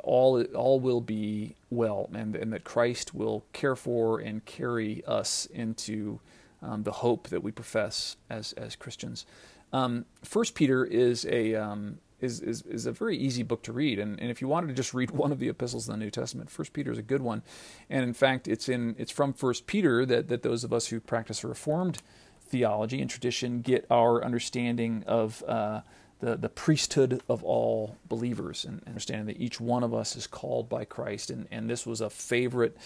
all 0.04 0.42
all 0.56 0.80
will 0.80 1.02
be 1.02 1.56
well, 1.70 2.10
and 2.14 2.36
and 2.36 2.52
that 2.54 2.64
Christ 2.64 3.14
will 3.14 3.46
care 3.54 3.76
for 3.76 4.20
and 4.20 4.44
carry 4.46 5.04
us 5.06 5.46
into 5.48 6.20
um, 6.62 6.84
the 6.84 6.92
hope 6.92 7.30
that 7.30 7.44
we 7.44 7.52
profess 7.52 8.18
as 8.30 8.54
as 8.54 8.76
Christians. 8.76 9.26
Um, 9.72 10.06
First 10.24 10.56
Peter 10.56 10.86
is 10.86 11.26
a 11.26 11.56
um, 11.56 12.00
is, 12.24 12.40
is, 12.40 12.62
is 12.62 12.86
a 12.86 12.92
very 12.92 13.18
easy 13.18 13.44
book 13.44 13.64
to 13.64 13.74
read. 13.74 14.00
And, 14.00 14.18
and 14.20 14.32
if 14.32 14.42
you 14.42 14.48
wanted 14.48 14.68
to 14.68 14.74
just 14.74 14.94
read 14.94 15.12
one 15.24 15.32
of 15.32 15.40
the 15.40 15.50
epistles 15.50 15.88
in 15.88 15.92
the 15.92 16.04
New 16.04 16.10
Testament, 16.10 16.50
First 16.50 16.74
Peter 16.74 16.92
is 16.92 16.98
a 16.98 17.04
good 17.04 17.22
one. 17.22 17.44
And 17.90 18.04
in 18.04 18.14
fact, 18.14 18.48
it's 18.48 18.70
in 18.70 18.96
it's 18.98 19.12
from 19.12 19.34
First 19.34 19.68
Peter 19.68 20.06
that, 20.06 20.30
that 20.30 20.42
those 20.42 20.64
of 20.64 20.74
us 20.74 20.88
who 20.88 21.00
practice 21.00 21.44
Reformed 21.44 22.02
theology 22.42 23.02
and 23.02 23.10
tradition 23.10 23.62
get 23.62 23.86
our 23.90 24.24
understanding 24.24 25.04
of 25.08 25.44
uh, 25.48 25.82
the, 26.24 26.38
the 26.38 26.50
priesthood 26.50 27.22
of 27.28 27.44
all 27.44 27.98
believers 28.08 28.64
and 28.64 28.82
understanding 28.88 29.26
that 29.26 29.42
each 29.42 29.60
one 29.60 29.84
of 29.84 29.94
us 29.94 30.16
is 30.16 30.26
called 30.26 30.70
by 30.70 30.86
Christ. 30.86 31.30
And, 31.30 31.48
and 31.52 31.70
this 31.70 31.86
was 31.86 32.00
a 32.00 32.10
favorite 32.10 32.78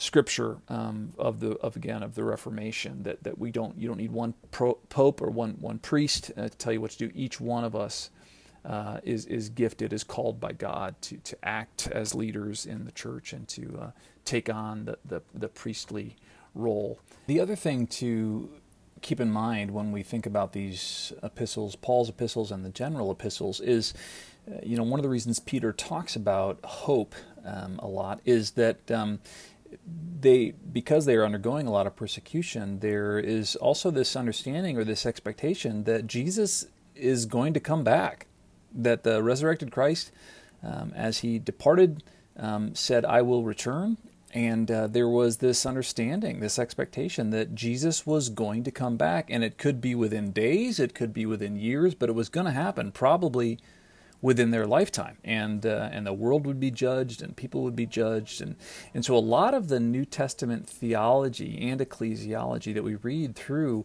scripture 0.00 0.58
um, 0.68 1.10
of 1.18 1.40
the 1.40 1.56
of 1.56 1.74
again 1.74 2.04
of 2.04 2.14
the 2.14 2.22
Reformation 2.22 3.02
that, 3.02 3.24
that 3.24 3.36
we 3.36 3.50
don't 3.50 3.76
you 3.76 3.88
don't 3.88 3.96
need 3.96 4.12
one 4.12 4.32
pro, 4.52 4.74
pope 4.90 5.20
or 5.20 5.28
one 5.28 5.56
one 5.60 5.80
priest 5.80 6.30
uh, 6.36 6.48
to 6.48 6.56
tell 6.56 6.72
you 6.72 6.80
what 6.80 6.92
to 6.92 6.98
do. 6.98 7.10
Each 7.16 7.40
one 7.40 7.64
of 7.64 7.74
us 7.74 8.10
uh, 8.64 9.00
is 9.02 9.26
is 9.26 9.48
gifted, 9.48 9.92
is 9.92 10.04
called 10.04 10.38
by 10.38 10.52
God 10.52 10.94
to 11.02 11.16
to 11.16 11.36
act 11.42 11.88
as 11.88 12.14
leaders 12.14 12.64
in 12.64 12.84
the 12.84 12.92
church 12.92 13.32
and 13.32 13.48
to 13.48 13.78
uh, 13.82 13.90
take 14.24 14.48
on 14.48 14.84
the, 14.84 14.98
the 15.04 15.22
the 15.34 15.48
priestly 15.48 16.14
role. 16.54 17.00
The 17.26 17.40
other 17.40 17.56
thing 17.56 17.88
to 17.88 18.50
keep 19.02 19.20
in 19.20 19.30
mind 19.30 19.70
when 19.70 19.92
we 19.92 20.02
think 20.02 20.26
about 20.26 20.52
these 20.52 21.12
epistles, 21.22 21.76
Paul's 21.76 22.08
epistles 22.08 22.50
and 22.50 22.64
the 22.64 22.70
general 22.70 23.10
epistles, 23.10 23.60
is 23.60 23.94
uh, 24.50 24.58
you 24.62 24.76
know 24.76 24.82
one 24.82 24.98
of 24.98 25.02
the 25.02 25.08
reasons 25.08 25.38
Peter 25.38 25.72
talks 25.72 26.16
about 26.16 26.58
hope 26.64 27.14
um, 27.44 27.78
a 27.82 27.86
lot 27.86 28.20
is 28.24 28.52
that 28.52 28.90
um, 28.90 29.20
they 30.20 30.50
because 30.72 31.04
they 31.06 31.16
are 31.16 31.24
undergoing 31.24 31.66
a 31.66 31.70
lot 31.70 31.86
of 31.86 31.96
persecution, 31.96 32.80
there 32.80 33.18
is 33.18 33.56
also 33.56 33.90
this 33.90 34.16
understanding 34.16 34.76
or 34.76 34.84
this 34.84 35.06
expectation 35.06 35.84
that 35.84 36.06
Jesus 36.06 36.66
is 36.94 37.26
going 37.26 37.54
to 37.54 37.60
come 37.60 37.84
back, 37.84 38.26
that 38.74 39.04
the 39.04 39.22
resurrected 39.22 39.70
Christ, 39.70 40.10
um, 40.62 40.92
as 40.96 41.18
he 41.18 41.38
departed, 41.38 42.02
um, 42.36 42.74
said, 42.74 43.04
"I 43.04 43.22
will 43.22 43.44
return." 43.44 43.96
And 44.34 44.70
uh, 44.70 44.86
there 44.88 45.08
was 45.08 45.38
this 45.38 45.64
understanding, 45.64 46.40
this 46.40 46.58
expectation 46.58 47.30
that 47.30 47.54
Jesus 47.54 48.06
was 48.06 48.28
going 48.28 48.62
to 48.64 48.70
come 48.70 48.96
back, 48.96 49.30
and 49.30 49.42
it 49.42 49.56
could 49.56 49.80
be 49.80 49.94
within 49.94 50.32
days, 50.32 50.78
it 50.78 50.94
could 50.94 51.14
be 51.14 51.24
within 51.24 51.56
years, 51.56 51.94
but 51.94 52.10
it 52.10 52.14
was 52.14 52.28
going 52.28 52.44
to 52.44 52.52
happen, 52.52 52.92
probably 52.92 53.58
within 54.20 54.50
their 54.50 54.66
lifetime, 54.66 55.16
and 55.24 55.64
uh, 55.64 55.88
and 55.92 56.06
the 56.06 56.12
world 56.12 56.46
would 56.46 56.60
be 56.60 56.70
judged, 56.70 57.22
and 57.22 57.36
people 57.36 57.62
would 57.62 57.76
be 57.76 57.86
judged, 57.86 58.40
and 58.40 58.56
and 58.92 59.04
so 59.04 59.16
a 59.16 59.18
lot 59.18 59.54
of 59.54 59.68
the 59.68 59.80
New 59.80 60.04
Testament 60.04 60.68
theology 60.68 61.58
and 61.70 61.80
ecclesiology 61.80 62.74
that 62.74 62.84
we 62.84 62.96
read 62.96 63.36
through 63.36 63.84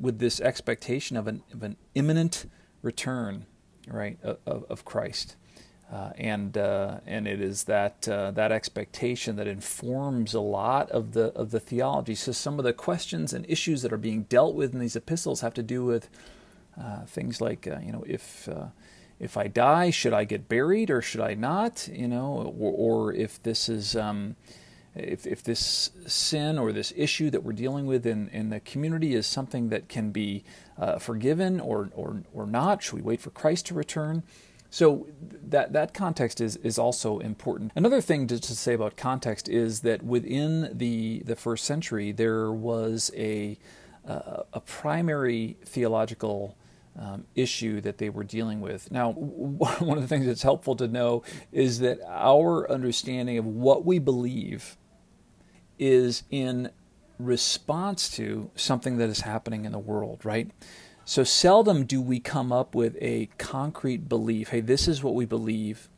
with 0.00 0.18
this 0.18 0.40
expectation 0.40 1.16
of 1.16 1.26
an 1.26 1.42
of 1.52 1.62
an 1.62 1.76
imminent 1.94 2.46
return, 2.82 3.46
right, 3.88 4.18
of, 4.22 4.64
of 4.68 4.84
Christ. 4.84 5.36
Uh, 5.92 6.10
and 6.16 6.56
uh, 6.56 6.98
and 7.06 7.28
it 7.28 7.40
is 7.40 7.64
that 7.64 8.08
uh, 8.08 8.30
that 8.30 8.50
expectation 8.50 9.36
that 9.36 9.46
informs 9.46 10.32
a 10.32 10.40
lot 10.40 10.90
of 10.90 11.12
the 11.12 11.26
of 11.34 11.50
the 11.50 11.60
theology. 11.60 12.14
So 12.14 12.32
some 12.32 12.58
of 12.58 12.64
the 12.64 12.72
questions 12.72 13.32
and 13.32 13.44
issues 13.48 13.82
that 13.82 13.92
are 13.92 13.98
being 13.98 14.22
dealt 14.22 14.54
with 14.54 14.72
in 14.72 14.80
these 14.80 14.96
epistles 14.96 15.42
have 15.42 15.54
to 15.54 15.62
do 15.62 15.84
with 15.84 16.08
uh, 16.80 17.04
things 17.04 17.40
like 17.40 17.66
uh, 17.66 17.78
you 17.84 17.92
know 17.92 18.02
if 18.06 18.48
uh, 18.48 18.68
if 19.20 19.36
I 19.36 19.46
die, 19.46 19.90
should 19.90 20.14
I 20.14 20.24
get 20.24 20.48
buried 20.48 20.90
or 20.90 21.02
should 21.02 21.20
I 21.20 21.34
not? 21.34 21.86
You 21.92 22.08
know, 22.08 22.54
or, 22.58 23.10
or 23.10 23.12
if 23.12 23.42
this 23.42 23.68
is 23.68 23.94
um, 23.94 24.36
if 24.94 25.26
if 25.26 25.42
this 25.42 25.90
sin 26.06 26.58
or 26.58 26.72
this 26.72 26.94
issue 26.96 27.28
that 27.28 27.44
we're 27.44 27.52
dealing 27.52 27.84
with 27.84 28.06
in, 28.06 28.28
in 28.30 28.48
the 28.48 28.60
community 28.60 29.14
is 29.14 29.26
something 29.26 29.68
that 29.68 29.88
can 29.88 30.12
be 30.12 30.44
forgiven 30.98 31.60
or, 31.60 31.90
or 31.94 32.22
or 32.32 32.46
not, 32.46 32.82
should 32.82 32.94
we 32.94 33.02
wait 33.02 33.20
for 33.20 33.30
Christ 33.30 33.66
to 33.66 33.74
return? 33.74 34.22
So 34.74 35.06
that 35.50 35.72
that 35.74 35.94
context 35.94 36.40
is 36.40 36.56
is 36.56 36.80
also 36.80 37.20
important. 37.20 37.70
Another 37.76 38.00
thing 38.00 38.26
to, 38.26 38.40
to 38.40 38.56
say 38.56 38.74
about 38.74 38.96
context 38.96 39.48
is 39.48 39.82
that 39.82 40.02
within 40.02 40.76
the 40.76 41.22
the 41.24 41.36
first 41.36 41.64
century 41.64 42.10
there 42.10 42.50
was 42.50 43.12
a 43.14 43.56
uh, 44.04 44.42
a 44.52 44.58
primary 44.58 45.56
theological 45.64 46.56
um, 46.98 47.24
issue 47.36 47.80
that 47.82 47.98
they 47.98 48.08
were 48.08 48.24
dealing 48.24 48.60
with. 48.60 48.90
Now, 48.90 49.12
one 49.12 49.96
of 49.96 50.02
the 50.02 50.08
things 50.08 50.26
that's 50.26 50.42
helpful 50.42 50.74
to 50.74 50.88
know 50.88 51.22
is 51.52 51.78
that 51.78 52.00
our 52.08 52.68
understanding 52.68 53.38
of 53.38 53.46
what 53.46 53.84
we 53.84 54.00
believe 54.00 54.76
is 55.78 56.24
in 56.32 56.68
response 57.20 58.10
to 58.16 58.50
something 58.56 58.96
that 58.96 59.08
is 59.08 59.20
happening 59.20 59.66
in 59.66 59.70
the 59.70 59.78
world, 59.78 60.24
right? 60.24 60.50
So 61.06 61.22
seldom 61.22 61.84
do 61.84 62.00
we 62.00 62.18
come 62.18 62.50
up 62.50 62.74
with 62.74 62.96
a 63.00 63.28
concrete 63.36 64.08
belief, 64.08 64.48
hey, 64.48 64.60
this 64.60 64.88
is 64.88 65.02
what 65.02 65.14
we 65.14 65.26
believe, 65.26 65.90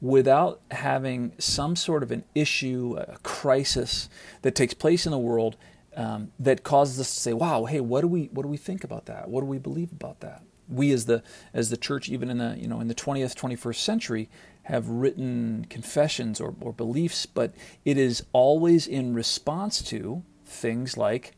without 0.00 0.60
having 0.72 1.32
some 1.38 1.76
sort 1.76 2.02
of 2.02 2.10
an 2.10 2.24
issue, 2.34 2.96
a 2.98 3.18
crisis 3.22 4.08
that 4.42 4.56
takes 4.56 4.74
place 4.74 5.06
in 5.06 5.12
the 5.12 5.18
world 5.18 5.56
um, 5.94 6.32
that 6.40 6.64
causes 6.64 6.98
us 6.98 7.14
to 7.14 7.20
say, 7.20 7.32
"Wow, 7.32 7.66
hey, 7.66 7.80
what 7.80 8.00
do 8.00 8.08
we 8.08 8.24
what 8.32 8.42
do 8.42 8.48
we 8.48 8.56
think 8.56 8.82
about 8.82 9.06
that? 9.06 9.28
What 9.28 9.42
do 9.42 9.46
we 9.46 9.58
believe 9.58 9.92
about 9.92 10.20
that?" 10.20 10.42
We 10.68 10.90
as 10.90 11.04
the 11.04 11.22
as 11.54 11.70
the 11.70 11.76
church, 11.76 12.08
even 12.08 12.28
in 12.28 12.38
the 12.38 12.56
you 12.58 12.66
know 12.66 12.80
in 12.80 12.88
the 12.88 12.94
20th 12.94 13.36
21st 13.36 13.76
century, 13.76 14.28
have 14.64 14.88
written 14.88 15.66
confessions 15.70 16.40
or, 16.40 16.54
or 16.60 16.72
beliefs, 16.72 17.26
but 17.26 17.54
it 17.84 17.96
is 17.96 18.24
always 18.32 18.88
in 18.88 19.14
response 19.14 19.82
to 19.82 20.24
things 20.44 20.96
like 20.96 21.36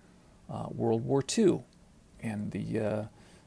uh, 0.49 0.68
World 0.70 1.04
War 1.04 1.23
II 1.37 1.64
and 2.25 2.50
the 2.50 2.81
uh, 2.81 3.04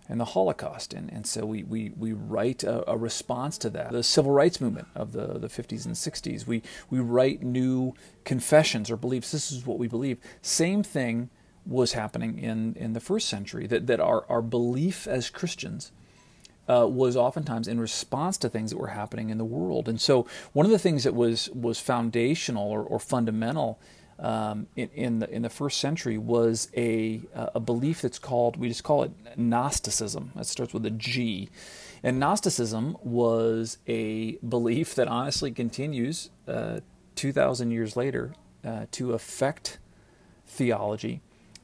and 0.10 0.20
the 0.20 0.26
Holocaust. 0.26 0.94
And, 0.94 1.12
and 1.12 1.28
so 1.28 1.46
we, 1.46 1.64
we, 1.64 1.92
we 1.98 2.14
write 2.14 2.64
a, 2.64 2.90
a, 2.90 2.98
response 2.98 3.58
to 3.60 3.70
that. 3.72 3.92
The 3.92 4.04
civil 4.04 4.32
rights 4.32 4.62
movement 4.62 4.88
of 4.96 5.12
the, 5.12 5.38
the 5.38 5.48
50s 5.48 5.86
and 5.86 5.96
60s, 5.96 6.48
we, 6.48 6.62
we 6.90 7.00
write 7.00 7.44
new 7.44 7.94
confessions 8.24 8.90
or 8.90 8.98
beliefs. 8.98 9.32
This 9.32 9.52
is 9.52 9.66
what 9.66 9.78
we 9.78 9.88
believe. 9.88 10.18
Same 10.42 10.84
thing 10.84 11.30
was 11.66 11.94
happening 11.94 12.40
in, 12.40 12.76
in 12.76 12.94
the 12.94 13.00
first 13.00 13.28
century, 13.28 13.68
that, 13.68 13.88
that 13.88 14.00
our, 14.00 14.26
our 14.30 14.42
belief 14.42 15.08
as 15.08 15.30
Christians. 15.30 15.92
Uh, 16.70 16.86
was 16.86 17.16
oftentimes 17.16 17.66
in 17.66 17.80
response 17.80 18.38
to 18.38 18.50
things 18.50 18.72
that 18.72 18.78
were 18.78 18.88
happening 18.88 19.30
in 19.30 19.38
the 19.38 19.46
world, 19.46 19.88
and 19.88 20.02
so 20.02 20.28
one 20.52 20.66
of 20.66 20.70
the 20.70 20.78
things 20.78 21.06
that 21.06 21.16
was 21.16 21.50
was 21.52 21.80
foundational 21.80 22.70
or, 22.70 22.84
or 22.84 23.00
fundamental 23.00 23.80
um, 24.20 24.68
in, 24.76 24.90
in, 24.94 25.20
the 25.20 25.30
in 25.30 25.42
the 25.44 25.50
first 25.50 25.80
century 25.80 26.18
was 26.18 26.70
a 26.76 27.22
a 27.34 27.60
belief 27.60 28.02
that's 28.02 28.20
called 28.20 28.58
we 28.58 28.68
just 28.68 28.84
call 28.84 29.04
it 29.04 29.12
Gnosticism. 29.38 30.32
That 30.36 30.46
starts 30.46 30.74
with 30.74 30.86
a 30.86 30.92
G, 30.92 31.50
and 32.04 32.20
Gnosticism 32.20 32.98
was 33.04 33.78
a 33.88 34.38
belief 34.38 34.96
that 34.96 35.08
honestly 35.08 35.52
continues 35.52 36.30
uh, 36.48 36.80
two 37.16 37.32
thousand 37.32 37.72
years 37.72 37.96
later 37.96 38.34
uh, 38.66 38.86
to 38.92 39.14
affect 39.14 39.78
theology. 40.48 41.22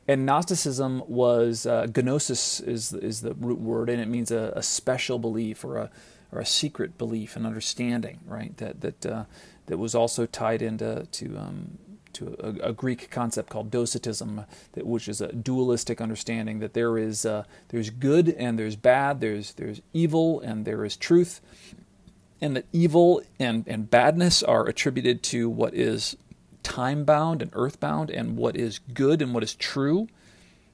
And 0.07 0.25
Gnosticism 0.25 1.03
was 1.07 1.65
uh, 1.65 1.87
gnosis 1.87 2.59
is 2.59 2.93
is 2.93 3.21
the 3.21 3.33
root 3.35 3.59
word, 3.59 3.89
and 3.89 4.01
it 4.01 4.07
means 4.07 4.31
a, 4.31 4.53
a 4.55 4.61
special 4.61 5.17
belief 5.17 5.63
or 5.63 5.77
a 5.77 5.89
or 6.31 6.39
a 6.39 6.45
secret 6.45 6.97
belief 6.97 7.35
and 7.35 7.45
understanding, 7.45 8.19
right? 8.25 8.55
That 8.57 8.81
that 8.81 9.05
uh, 9.05 9.23
that 9.67 9.77
was 9.77 9.95
also 9.95 10.25
tied 10.25 10.61
into 10.61 11.07
to 11.09 11.37
um, 11.37 11.77
to 12.13 12.35
a, 12.39 12.69
a, 12.69 12.73
Greek 12.73 13.09
concept 13.09 13.49
called 13.49 13.71
docetism, 13.71 14.45
that, 14.73 14.85
which 14.85 15.07
is 15.07 15.21
a 15.21 15.31
dualistic 15.31 15.99
understanding 16.01 16.59
that 16.59 16.73
there 16.73 16.97
is 16.97 17.25
uh, 17.25 17.43
there's 17.69 17.89
good 17.89 18.29
and 18.29 18.57
there's 18.57 18.75
bad, 18.75 19.21
there's 19.21 19.53
there's 19.53 19.81
evil 19.93 20.39
and 20.41 20.65
there 20.65 20.85
is 20.85 20.95
truth, 20.95 21.41
and 22.41 22.55
that 22.55 22.65
evil 22.71 23.21
and, 23.39 23.67
and 23.67 23.89
badness 23.89 24.43
are 24.43 24.67
attributed 24.67 25.23
to 25.23 25.49
what 25.49 25.73
is 25.73 26.17
time 26.61 27.03
bound 27.03 27.41
and 27.41 27.51
earth 27.53 27.79
bound, 27.79 28.09
and 28.09 28.37
what 28.37 28.55
is 28.55 28.79
good 28.93 29.21
and 29.21 29.33
what 29.33 29.43
is 29.43 29.55
true 29.55 30.07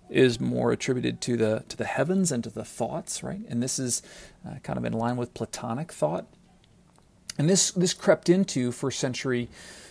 is 0.09 0.39
more 0.39 0.71
attributed 0.71 1.21
to 1.21 1.37
the 1.37 1.63
to 1.69 1.77
the 1.77 1.85
heavens 1.85 2.31
and 2.31 2.43
to 2.43 2.49
the 2.49 2.65
thoughts, 2.65 3.23
right? 3.23 3.41
And 3.47 3.61
this 3.61 3.77
is 3.79 4.01
uh, 4.47 4.55
kind 4.63 4.77
of 4.77 4.85
in 4.85 4.93
line 4.93 5.17
with 5.17 5.33
Platonic 5.33 5.91
thought. 5.91 6.25
And 7.37 7.49
this 7.49 7.71
this 7.71 7.93
crept 7.93 8.27
into 8.29 8.71
first 8.71 8.99
century 8.99 9.49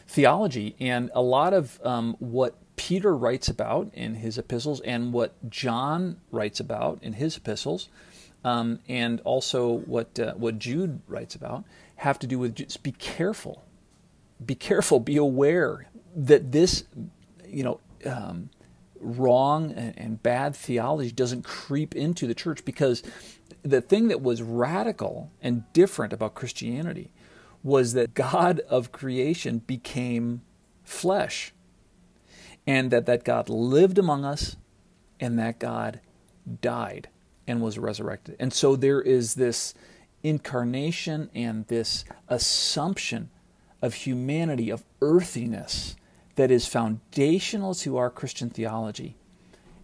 theology. 0.09 0.75
And 0.81 1.11
a 1.15 1.23
lot 1.23 1.53
of 1.53 1.79
um, 1.85 2.17
what 2.19 2.57
Peter 2.77 3.15
writes 3.15 3.49
about 3.49 3.93
in 3.93 4.15
his 4.15 4.39
epistles 4.39 4.81
and 4.81 5.13
what 5.13 5.51
John 5.51 6.21
writes 6.31 6.59
about 6.59 6.99
in 7.03 7.13
his 7.15 7.37
epistles, 7.37 7.89
um, 8.45 8.81
and 8.89 9.21
also 9.21 9.79
what 9.81 10.19
uh, 10.19 10.35
what 10.35 10.59
Jude 10.59 11.01
writes 11.07 11.35
about, 11.35 11.65
have 11.97 12.19
to 12.21 12.27
do 12.27 12.39
with 12.39 12.55
just 12.55 12.83
be 12.83 12.93
careful, 12.93 13.65
be 14.45 14.55
careful, 14.55 15.01
be 15.01 15.17
aware 15.17 15.89
that 16.17 16.51
this, 16.53 16.85
you 17.47 17.63
know. 17.63 17.81
Um, 18.05 18.51
wrong 19.01 19.71
and, 19.73 19.97
and 19.97 20.23
bad 20.25 20.57
theology 20.57 21.13
doesn't 21.13 21.45
creep 21.45 21.95
into 21.95 22.27
the 22.27 22.35
church 22.35 22.65
because 22.65 23.01
the 23.63 23.81
thing 23.81 24.09
that 24.09 24.21
was 24.21 24.43
radical 24.43 25.31
and 25.41 25.63
different 25.73 26.13
about 26.13 26.35
Christianity 26.35 27.13
was 27.69 27.93
that 27.93 28.15
God 28.15 28.61
of 28.61 28.93
creation 28.93 29.59
became 29.59 30.41
flesh 30.83 31.53
and 32.67 32.91
that 32.91 33.05
that 33.05 33.25
God 33.25 33.51
lived 33.51 33.99
among 33.99 34.25
us 34.25 34.57
and 35.21 35.39
that 35.39 35.59
God 35.59 36.01
died 36.63 37.09
and 37.47 37.61
was 37.61 37.79
resurrected. 37.79 38.37
And 38.41 38.55
so 38.55 38.75
there 38.75 39.03
is 39.03 39.35
this 39.35 39.75
incarnation 40.23 41.31
and 41.35 41.67
this 41.69 42.07
assumption 42.27 43.29
of 43.83 43.95
humanity, 43.95 44.71
of 44.71 44.85
earthiness, 45.03 45.95
that 46.37 46.51
is 46.51 46.67
foundational 46.67 47.75
to 47.75 47.99
our 47.99 48.11
Christian 48.11 48.49
theology, 48.49 49.17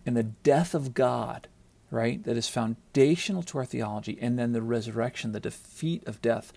and 0.07 0.17
the 0.17 0.23
death 0.23 0.75
of 0.75 0.95
God, 0.95 1.49
right, 1.91 2.23
that 2.25 2.37
is 2.37 2.49
foundational 2.49 3.43
to 3.43 3.59
our 3.59 3.65
theology, 3.65 4.17
and 4.21 4.39
then 4.39 4.53
the 4.53 4.63
resurrection, 4.63 5.33
the 5.33 5.41
defeat 5.41 6.07
of 6.07 6.23
death 6.23 6.53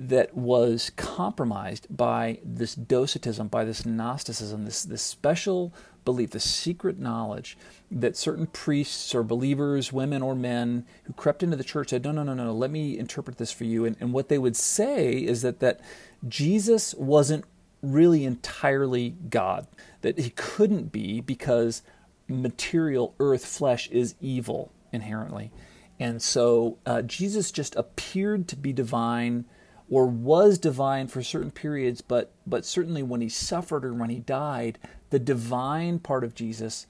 that 0.00 0.32
was 0.36 0.92
compromised 0.94 1.88
by 1.90 2.38
this 2.44 2.76
docetism, 2.76 3.48
by 3.48 3.64
this 3.64 3.84
Gnosticism, 3.84 4.64
this, 4.64 4.84
this 4.84 5.02
special 5.02 5.74
belief, 6.04 6.30
the 6.30 6.38
secret 6.38 7.00
knowledge 7.00 7.58
that 7.90 8.16
certain 8.16 8.46
priests 8.46 9.12
or 9.12 9.24
believers, 9.24 9.92
women 9.92 10.22
or 10.22 10.36
men, 10.36 10.86
who 11.02 11.12
crept 11.14 11.42
into 11.42 11.56
the 11.56 11.64
church 11.64 11.90
said, 11.90 12.04
No, 12.04 12.12
no, 12.12 12.22
no, 12.22 12.32
no, 12.32 12.52
let 12.52 12.70
me 12.70 12.96
interpret 12.96 13.38
this 13.38 13.50
for 13.50 13.64
you. 13.64 13.84
And, 13.84 13.96
and 13.98 14.12
what 14.12 14.28
they 14.28 14.38
would 14.38 14.54
say 14.54 15.14
is 15.14 15.42
that, 15.42 15.58
that 15.58 15.80
Jesus 16.28 16.94
wasn't 16.94 17.44
really 17.82 18.24
entirely 18.24 19.16
God, 19.28 19.66
that 20.02 20.16
he 20.16 20.30
couldn't 20.30 20.92
be 20.92 21.20
because 21.20 21.82
material 22.28 23.16
earth 23.18 23.44
flesh 23.44 23.88
is 23.88 24.14
evil 24.20 24.72
inherently. 24.92 25.50
And 25.98 26.22
so 26.22 26.78
uh, 26.86 27.02
Jesus 27.02 27.50
just 27.50 27.74
appeared 27.74 28.46
to 28.48 28.56
be 28.56 28.72
divine 28.72 29.44
or 29.90 30.06
was 30.06 30.58
divine 30.58 31.08
for 31.08 31.22
certain 31.22 31.50
periods, 31.50 32.00
but, 32.00 32.32
but 32.46 32.64
certainly 32.64 33.02
when 33.02 33.20
he 33.20 33.28
suffered 33.28 33.84
or 33.84 33.94
when 33.94 34.10
he 34.10 34.18
died, 34.18 34.78
the 35.10 35.18
divine 35.18 35.98
part 35.98 36.24
of 36.24 36.34
Jesus 36.34 36.86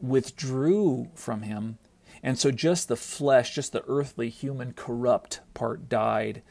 withdrew 0.00 1.08
from 1.14 1.42
him. 1.42 1.78
And 2.22 2.38
so 2.38 2.50
just 2.50 2.88
the 2.88 2.96
flesh, 2.96 3.54
just 3.54 3.72
the 3.72 3.84
earthly, 3.86 4.28
human, 4.28 4.72
corrupt 4.72 5.40
part 5.54 5.88
died 5.88 6.42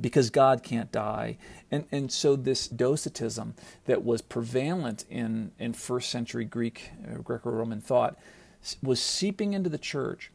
because 0.00 0.30
God 0.30 0.62
can't 0.62 0.90
die. 0.90 1.36
And, 1.70 1.84
and 1.92 2.10
so 2.10 2.36
this 2.36 2.66
docetism 2.68 3.54
that 3.86 4.04
was 4.04 4.22
prevalent 4.22 5.04
in, 5.10 5.52
in 5.58 5.72
first 5.72 6.10
century 6.10 6.44
Greek, 6.44 6.90
uh, 7.04 7.18
Greco-Roman 7.18 7.80
thought 7.80 8.16
was 8.82 9.00
seeping 9.00 9.52
into 9.52 9.68
the 9.68 9.78
church. 9.78 10.30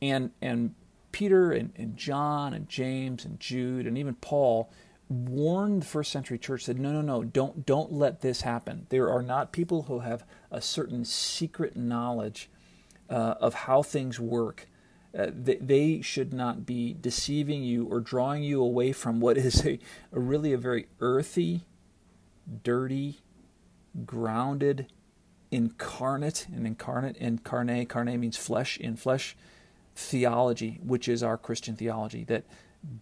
And, 0.00 0.30
and 0.40 0.74
Peter 1.12 1.52
and, 1.52 1.72
and 1.76 1.96
John 1.96 2.52
and 2.54 2.68
James 2.68 3.24
and 3.24 3.38
Jude 3.40 3.86
and 3.86 3.96
even 3.98 4.14
Paul 4.14 4.70
warned 5.08 5.82
the 5.82 5.86
first 5.86 6.12
century 6.12 6.38
church 6.38 6.64
said 6.64 6.78
no 6.78 6.92
no 6.92 7.00
no 7.00 7.24
don't 7.24 7.64
don't 7.64 7.92
let 7.92 8.20
this 8.20 8.42
happen. 8.42 8.86
There 8.90 9.10
are 9.10 9.22
not 9.22 9.52
people 9.52 9.84
who 9.84 10.00
have 10.00 10.24
a 10.50 10.60
certain 10.60 11.04
secret 11.04 11.76
knowledge 11.76 12.50
uh, 13.08 13.34
of 13.40 13.54
how 13.54 13.82
things 13.82 14.20
work. 14.20 14.68
Uh, 15.18 15.28
they, 15.34 15.56
they, 15.56 16.00
should 16.02 16.34
not 16.34 16.66
be 16.66 16.94
deceiving 17.00 17.62
you 17.62 17.86
or 17.86 17.98
drawing 17.98 18.42
you 18.42 18.60
away 18.60 18.92
from 18.92 19.20
what 19.20 19.38
is 19.38 19.64
a, 19.64 19.78
a 20.12 20.20
really 20.20 20.52
a 20.52 20.58
very 20.58 20.86
earthy 21.00 21.62
dirty 22.62 23.20
grounded 24.04 24.86
incarnate 25.50 26.46
and 26.54 26.66
incarnate 26.66 27.16
incarnate 27.16 27.88
carne 27.88 28.20
means 28.20 28.36
flesh 28.36 28.76
in 28.76 28.96
flesh 28.96 29.34
theology, 29.98 30.78
which 30.84 31.08
is 31.08 31.24
our 31.24 31.36
Christian 31.36 31.74
theology, 31.74 32.22
that 32.24 32.44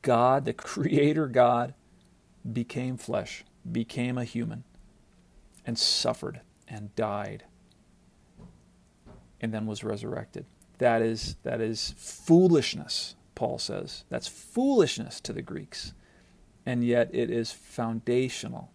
God, 0.00 0.46
the 0.46 0.52
Creator 0.54 1.28
God, 1.28 1.74
became 2.50 2.96
flesh, 2.96 3.44
became 3.70 4.16
a 4.16 4.24
human, 4.24 4.64
and 5.66 5.78
suffered 5.78 6.40
and 6.66 6.94
died, 6.96 7.44
and 9.40 9.52
then 9.52 9.66
was 9.66 9.84
resurrected. 9.84 10.46
That 10.78 11.02
is, 11.02 11.36
that 11.42 11.60
is 11.60 11.94
foolishness, 11.98 13.14
Paul 13.34 13.58
says. 13.58 14.04
That's 14.08 14.26
foolishness 14.28 15.20
to 15.20 15.32
the 15.34 15.42
Greeks. 15.42 15.92
And 16.64 16.82
yet 16.82 17.10
it 17.12 17.30
is 17.30 17.52
foundational 17.52 18.70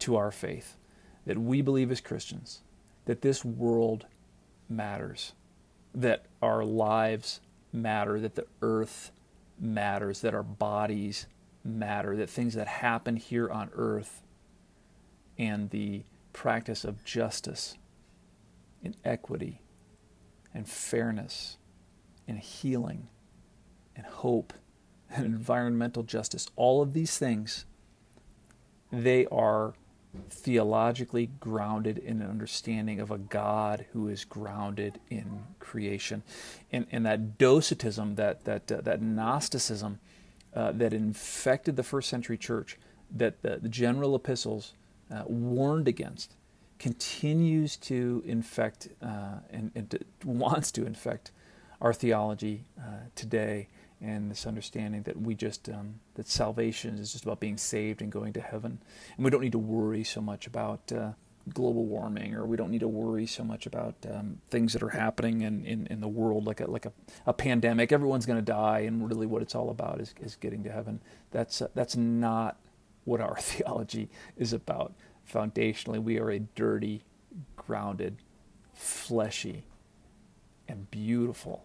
to 0.00 0.16
our 0.16 0.30
faith 0.30 0.76
that 1.26 1.38
we 1.38 1.62
believe 1.62 1.90
as 1.90 2.00
Christians 2.00 2.60
that 3.06 3.22
this 3.22 3.44
world 3.44 4.06
matters 4.68 5.32
that 5.94 6.26
our 6.42 6.64
lives 6.64 7.40
matter, 7.72 8.20
that 8.20 8.34
the 8.34 8.46
earth 8.62 9.12
matters, 9.58 10.20
that 10.20 10.34
our 10.34 10.42
bodies 10.42 11.26
matter, 11.64 12.16
that 12.16 12.30
things 12.30 12.54
that 12.54 12.66
happen 12.66 13.16
here 13.16 13.50
on 13.50 13.70
earth 13.74 14.22
and 15.38 15.70
the 15.70 16.02
practice 16.32 16.84
of 16.84 17.04
justice 17.04 17.76
and 18.82 18.96
equity 19.04 19.60
and 20.54 20.68
fairness 20.68 21.58
and 22.26 22.38
healing 22.38 23.08
and 23.96 24.06
hope 24.06 24.52
and 25.10 25.26
environmental 25.26 26.02
justice, 26.02 26.46
all 26.56 26.82
of 26.82 26.92
these 26.92 27.18
things, 27.18 27.66
they 28.92 29.26
are 29.26 29.74
theologically 30.28 31.30
grounded 31.38 31.98
in 31.98 32.20
an 32.20 32.28
understanding 32.28 33.00
of 33.00 33.10
a 33.10 33.18
God 33.18 33.86
who 33.92 34.08
is 34.08 34.24
grounded 34.24 34.98
in 35.08 35.44
creation. 35.58 36.22
And, 36.72 36.86
and 36.90 37.06
that 37.06 37.38
docetism, 37.38 38.16
that, 38.16 38.44
that, 38.44 38.70
uh, 38.70 38.80
that 38.82 39.00
Gnosticism 39.00 39.98
uh, 40.54 40.72
that 40.72 40.92
infected 40.92 41.76
the 41.76 41.82
first 41.82 42.08
century 42.08 42.36
church, 42.36 42.76
that 43.16 43.42
the, 43.42 43.58
the 43.62 43.68
general 43.68 44.16
epistles 44.16 44.74
uh, 45.12 45.22
warned 45.26 45.86
against, 45.86 46.34
continues 46.78 47.76
to 47.76 48.22
infect 48.26 48.88
uh, 49.02 49.38
and, 49.50 49.70
and 49.74 49.90
to, 49.90 50.00
wants 50.24 50.72
to 50.72 50.86
infect 50.86 51.30
our 51.80 51.92
theology 51.92 52.64
uh, 52.78 52.82
today 53.14 53.68
and 54.02 54.30
this 54.30 54.46
understanding 54.46 55.02
that 55.02 55.20
we 55.20 55.34
just 55.34 55.68
um, 55.68 56.00
that 56.14 56.28
salvation 56.28 56.96
is 56.96 57.12
just 57.12 57.24
about 57.24 57.40
being 57.40 57.56
saved 57.56 58.00
and 58.00 58.10
going 58.10 58.32
to 58.32 58.40
heaven, 58.40 58.80
and 59.16 59.24
we 59.24 59.30
don't 59.30 59.42
need 59.42 59.52
to 59.52 59.58
worry 59.58 60.04
so 60.04 60.20
much 60.20 60.46
about 60.46 60.90
uh, 60.92 61.12
global 61.52 61.84
warming, 61.84 62.34
or 62.34 62.46
we 62.46 62.56
don't 62.56 62.70
need 62.70 62.80
to 62.80 62.88
worry 62.88 63.26
so 63.26 63.44
much 63.44 63.66
about 63.66 63.94
um, 64.10 64.40
things 64.50 64.72
that 64.72 64.82
are 64.82 64.90
happening 64.90 65.42
in, 65.42 65.64
in, 65.64 65.86
in, 65.88 66.00
the 66.00 66.08
world, 66.08 66.46
like 66.46 66.60
a 66.60 66.70
like 66.70 66.86
a, 66.86 66.92
a 67.26 67.32
pandemic. 67.32 67.92
Everyone's 67.92 68.26
going 68.26 68.38
to 68.38 68.44
die, 68.44 68.80
and 68.80 69.08
really, 69.08 69.26
what 69.26 69.42
it's 69.42 69.54
all 69.54 69.70
about 69.70 70.00
is 70.00 70.14
is 70.20 70.36
getting 70.36 70.62
to 70.64 70.72
heaven. 70.72 71.00
That's 71.30 71.62
uh, 71.62 71.68
that's 71.74 71.96
not 71.96 72.58
what 73.04 73.20
our 73.20 73.36
theology 73.40 74.08
is 74.36 74.52
about. 74.52 74.94
Foundationally, 75.30 76.02
we 76.02 76.18
are 76.18 76.30
a 76.30 76.40
dirty, 76.40 77.04
grounded, 77.56 78.16
fleshy, 78.74 79.64
and 80.68 80.90
beautiful 80.90 81.64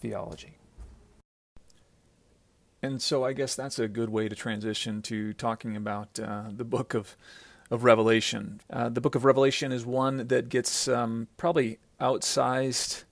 theology. 0.00 0.56
And 2.82 3.00
so 3.00 3.24
I 3.24 3.32
guess 3.32 3.54
that's 3.54 3.78
a 3.78 3.86
good 3.86 4.10
way 4.10 4.28
to 4.28 4.34
transition 4.34 5.02
to 5.02 5.32
talking 5.34 5.76
about 5.76 6.18
uh, 6.18 6.44
the 6.54 6.64
book 6.64 6.94
of 6.94 7.16
of 7.70 7.84
Revelation. 7.84 8.60
Uh, 8.68 8.90
the 8.90 9.00
book 9.00 9.14
of 9.14 9.24
Revelation 9.24 9.72
is 9.72 9.86
one 9.86 10.26
that 10.26 10.50
gets 10.50 10.88
um, 10.88 11.28
probably 11.38 11.78
outsized 11.98 13.04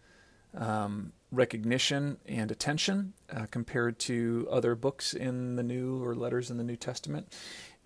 um, 0.55 1.13
recognition 1.33 2.19
and 2.27 2.51
attention 2.51 3.15
uh, 3.35 3.47
compared 3.51 3.99
to 4.01 4.47
other 4.51 4.75
books 4.75 5.15
in 5.15 5.57
the 5.57 5.63
New 5.63 6.05
or 6.05 6.15
letters 6.15 6.51
in 6.51 6.59
the 6.59 6.65
New 6.65 6.77
Testament, 6.77 7.33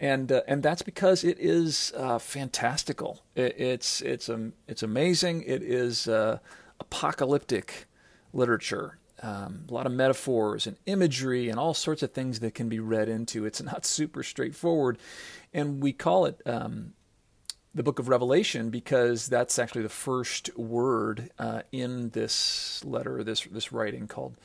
and 0.00 0.32
uh, 0.32 0.42
and 0.48 0.64
that's 0.64 0.82
because 0.82 1.22
it 1.22 1.38
is 1.38 1.92
uh, 1.96 2.18
fantastical. 2.18 3.22
It, 3.36 3.54
it's 3.60 4.00
it's 4.00 4.28
um, 4.28 4.54
it's 4.66 4.82
amazing. 4.82 5.44
It 5.46 5.62
is 5.62 6.08
uh, 6.08 6.38
apocalyptic 6.80 7.86
literature 8.32 8.98
um, 9.24 9.64
a 9.70 9.72
lot 9.72 9.86
of 9.86 9.92
metaphors 9.92 10.66
and 10.66 10.76
imagery 10.84 11.48
and 11.48 11.58
all 11.58 11.72
sorts 11.72 12.02
of 12.02 12.12
things 12.12 12.40
that 12.40 12.54
can 12.54 12.68
be 12.68 12.78
read 12.78 13.08
into. 13.08 13.46
It's 13.46 13.62
not 13.62 13.86
super 13.86 14.22
straightforward, 14.22 14.98
and 15.54 15.82
we 15.82 15.92
call 15.92 16.26
it 16.26 16.42
um, 16.44 16.92
the 17.74 17.82
Book 17.82 17.98
of 17.98 18.08
Revelation 18.08 18.68
because 18.68 19.26
that's 19.28 19.58
actually 19.58 19.82
the 19.82 19.88
first 19.88 20.56
word 20.58 21.30
uh, 21.38 21.62
in 21.72 22.10
this 22.10 22.84
letter, 22.84 23.24
this 23.24 23.42
this 23.50 23.72
writing 23.72 24.06
called. 24.06 24.36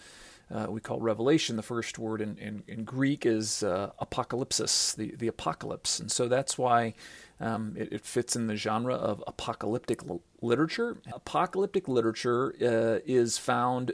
Uh, 0.52 0.66
we 0.68 0.82
call 0.82 1.00
Revelation. 1.00 1.58
The 1.58 1.62
first 1.62 2.00
word 2.00 2.22
in, 2.22 2.36
in, 2.40 2.64
in 2.68 2.84
Greek 2.84 3.24
is 3.24 3.62
uh, 3.62 3.92
apocalypsis, 4.02 4.96
the, 4.96 5.14
the 5.16 5.28
apocalypse. 5.28 6.00
And 6.00 6.12
so 6.12 6.28
that's 6.28 6.58
why 6.58 6.96
um, 7.40 7.76
it, 7.78 7.94
it, 7.94 8.04
fits 8.04 8.36
in 8.36 8.48
the 8.48 8.56
genre 8.56 8.96
of 8.96 9.24
apocalyptic 9.28 10.02
l- 10.10 10.24
literature. 10.42 10.98
Apocalyptic 11.14 11.88
literature 11.88 12.56
uh, 12.64 13.00
is 13.06 13.38
found 13.38 13.92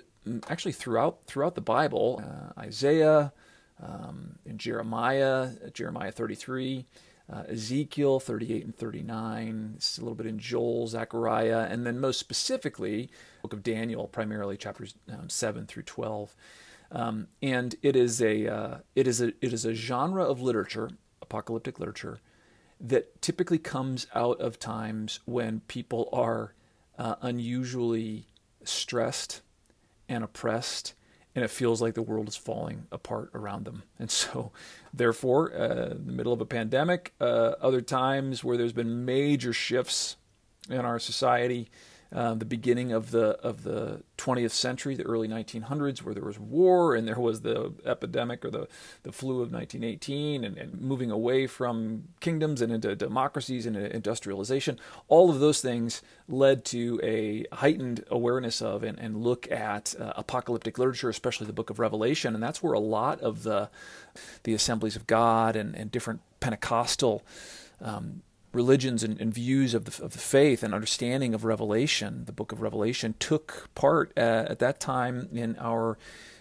actually 0.49 0.71
throughout 0.73 1.25
throughout 1.25 1.55
the 1.55 1.61
Bible, 1.61 2.21
uh, 2.23 2.59
Isaiah, 2.59 3.33
um, 3.81 4.39
in 4.45 4.57
Jeremiah, 4.57 5.49
uh, 5.65 5.69
Jeremiah 5.69 6.11
33, 6.11 6.85
uh, 7.31 7.43
Ezekiel 7.49 8.19
38 8.19 8.63
and 8.65 8.75
39, 8.75 9.73
it's 9.75 9.97
a 9.97 10.01
little 10.01 10.15
bit 10.15 10.27
in 10.27 10.39
Joel, 10.39 10.87
Zechariah, 10.87 11.67
and 11.69 11.85
then 11.85 11.99
most 11.99 12.19
specifically, 12.19 13.09
book 13.41 13.53
of 13.53 13.63
Daniel, 13.63 14.07
primarily 14.07 14.57
chapters 14.57 14.95
um, 15.11 15.29
7 15.29 15.65
through 15.65 15.83
12. 15.83 16.35
Um, 16.91 17.27
and 17.41 17.75
it 17.81 17.95
is 17.95 18.21
a 18.21 18.47
uh, 18.47 18.77
it 18.95 19.07
is 19.07 19.19
a 19.19 19.29
it 19.41 19.53
is 19.53 19.65
a 19.65 19.73
genre 19.73 20.23
of 20.23 20.39
literature, 20.41 20.91
apocalyptic 21.21 21.79
literature, 21.79 22.19
that 22.79 23.21
typically 23.21 23.57
comes 23.57 24.07
out 24.13 24.39
of 24.39 24.59
times 24.59 25.19
when 25.25 25.61
people 25.61 26.09
are 26.13 26.53
uh, 26.97 27.15
unusually 27.21 28.27
stressed 28.63 29.41
and 30.07 30.23
oppressed 30.23 30.93
and 31.35 31.43
it 31.43 31.49
feels 31.49 31.81
like 31.81 31.93
the 31.93 32.01
world 32.01 32.29
is 32.29 32.37
falling 32.37 32.87
apart 32.91 33.29
around 33.33 33.65
them. 33.65 33.83
And 33.99 34.09
so, 34.09 34.51
therefore, 34.93 35.53
uh, 35.53 35.91
in 35.91 36.07
the 36.07 36.13
middle 36.13 36.33
of 36.33 36.41
a 36.41 36.45
pandemic, 36.45 37.13
uh, 37.19 37.53
other 37.61 37.81
times 37.81 38.43
where 38.43 38.57
there's 38.57 38.73
been 38.73 39.05
major 39.05 39.51
shifts 39.51 40.15
in 40.69 40.79
our 40.79 40.99
society, 40.99 41.69
uh, 42.15 42.33
the 42.33 42.45
beginning 42.45 42.93
of 42.93 43.11
the 43.11 43.31
of 43.41 43.63
the 43.63 44.01
20th 44.17 44.51
century, 44.51 44.95
the 44.95 45.03
early 45.03 45.27
1900s, 45.27 46.01
where 46.01 46.15
there 46.15 46.23
was 46.23 46.39
war 46.39 46.95
and 46.95 47.05
there 47.05 47.19
was 47.19 47.41
the 47.41 47.73
epidemic 47.85 48.45
or 48.45 48.49
the, 48.49 48.69
the 49.03 49.11
flu 49.11 49.41
of 49.41 49.51
1918, 49.51 50.45
and, 50.45 50.57
and 50.57 50.79
moving 50.79 51.11
away 51.11 51.45
from 51.45 52.05
kingdoms 52.21 52.61
and 52.61 52.71
into 52.71 52.95
democracies 52.95 53.65
and 53.65 53.75
industrialization. 53.75 54.79
All 55.09 55.29
of 55.29 55.41
those 55.41 55.59
things 55.59 56.01
led 56.29 56.63
to 56.65 57.01
a 57.03 57.45
heightened 57.53 58.05
awareness 58.09 58.61
of 58.61 58.83
and, 58.83 58.97
and 58.97 59.17
look 59.17 59.51
at 59.51 59.93
uh, 59.99 60.13
apocalyptic 60.15 60.79
literature, 60.79 61.09
especially 61.09 61.47
the 61.47 61.53
Book 61.53 61.69
of 61.69 61.79
Revelation, 61.79 62.33
and 62.33 62.41
that's 62.41 62.63
where 62.63 62.73
a 62.73 62.79
lot 62.79 63.19
of 63.19 63.43
the 63.43 63.69
the 64.43 64.53
Assemblies 64.53 64.95
of 64.95 65.05
God 65.05 65.57
and, 65.57 65.75
and 65.75 65.91
different 65.91 66.21
Pentecostal 66.39 67.23
um, 67.81 68.21
religions 68.55 69.03
and, 69.03 69.19
and, 69.19 69.33
views 69.33 69.73
of 69.73 69.85
the, 69.85 70.03
of 70.03 70.13
the 70.13 70.19
faith 70.19 70.63
and 70.63 70.73
understanding 70.73 71.33
of 71.33 71.43
Revelation, 71.43 72.23
the 72.25 72.31
book 72.31 72.51
of 72.51 72.61
Revelation, 72.61 73.13
took 73.19 73.69
part 73.75 74.11
uh, 74.17 74.45
at 74.49 74.59
that 74.59 74.79
time 74.79 75.29
in 75.33 75.57
our 75.59 75.97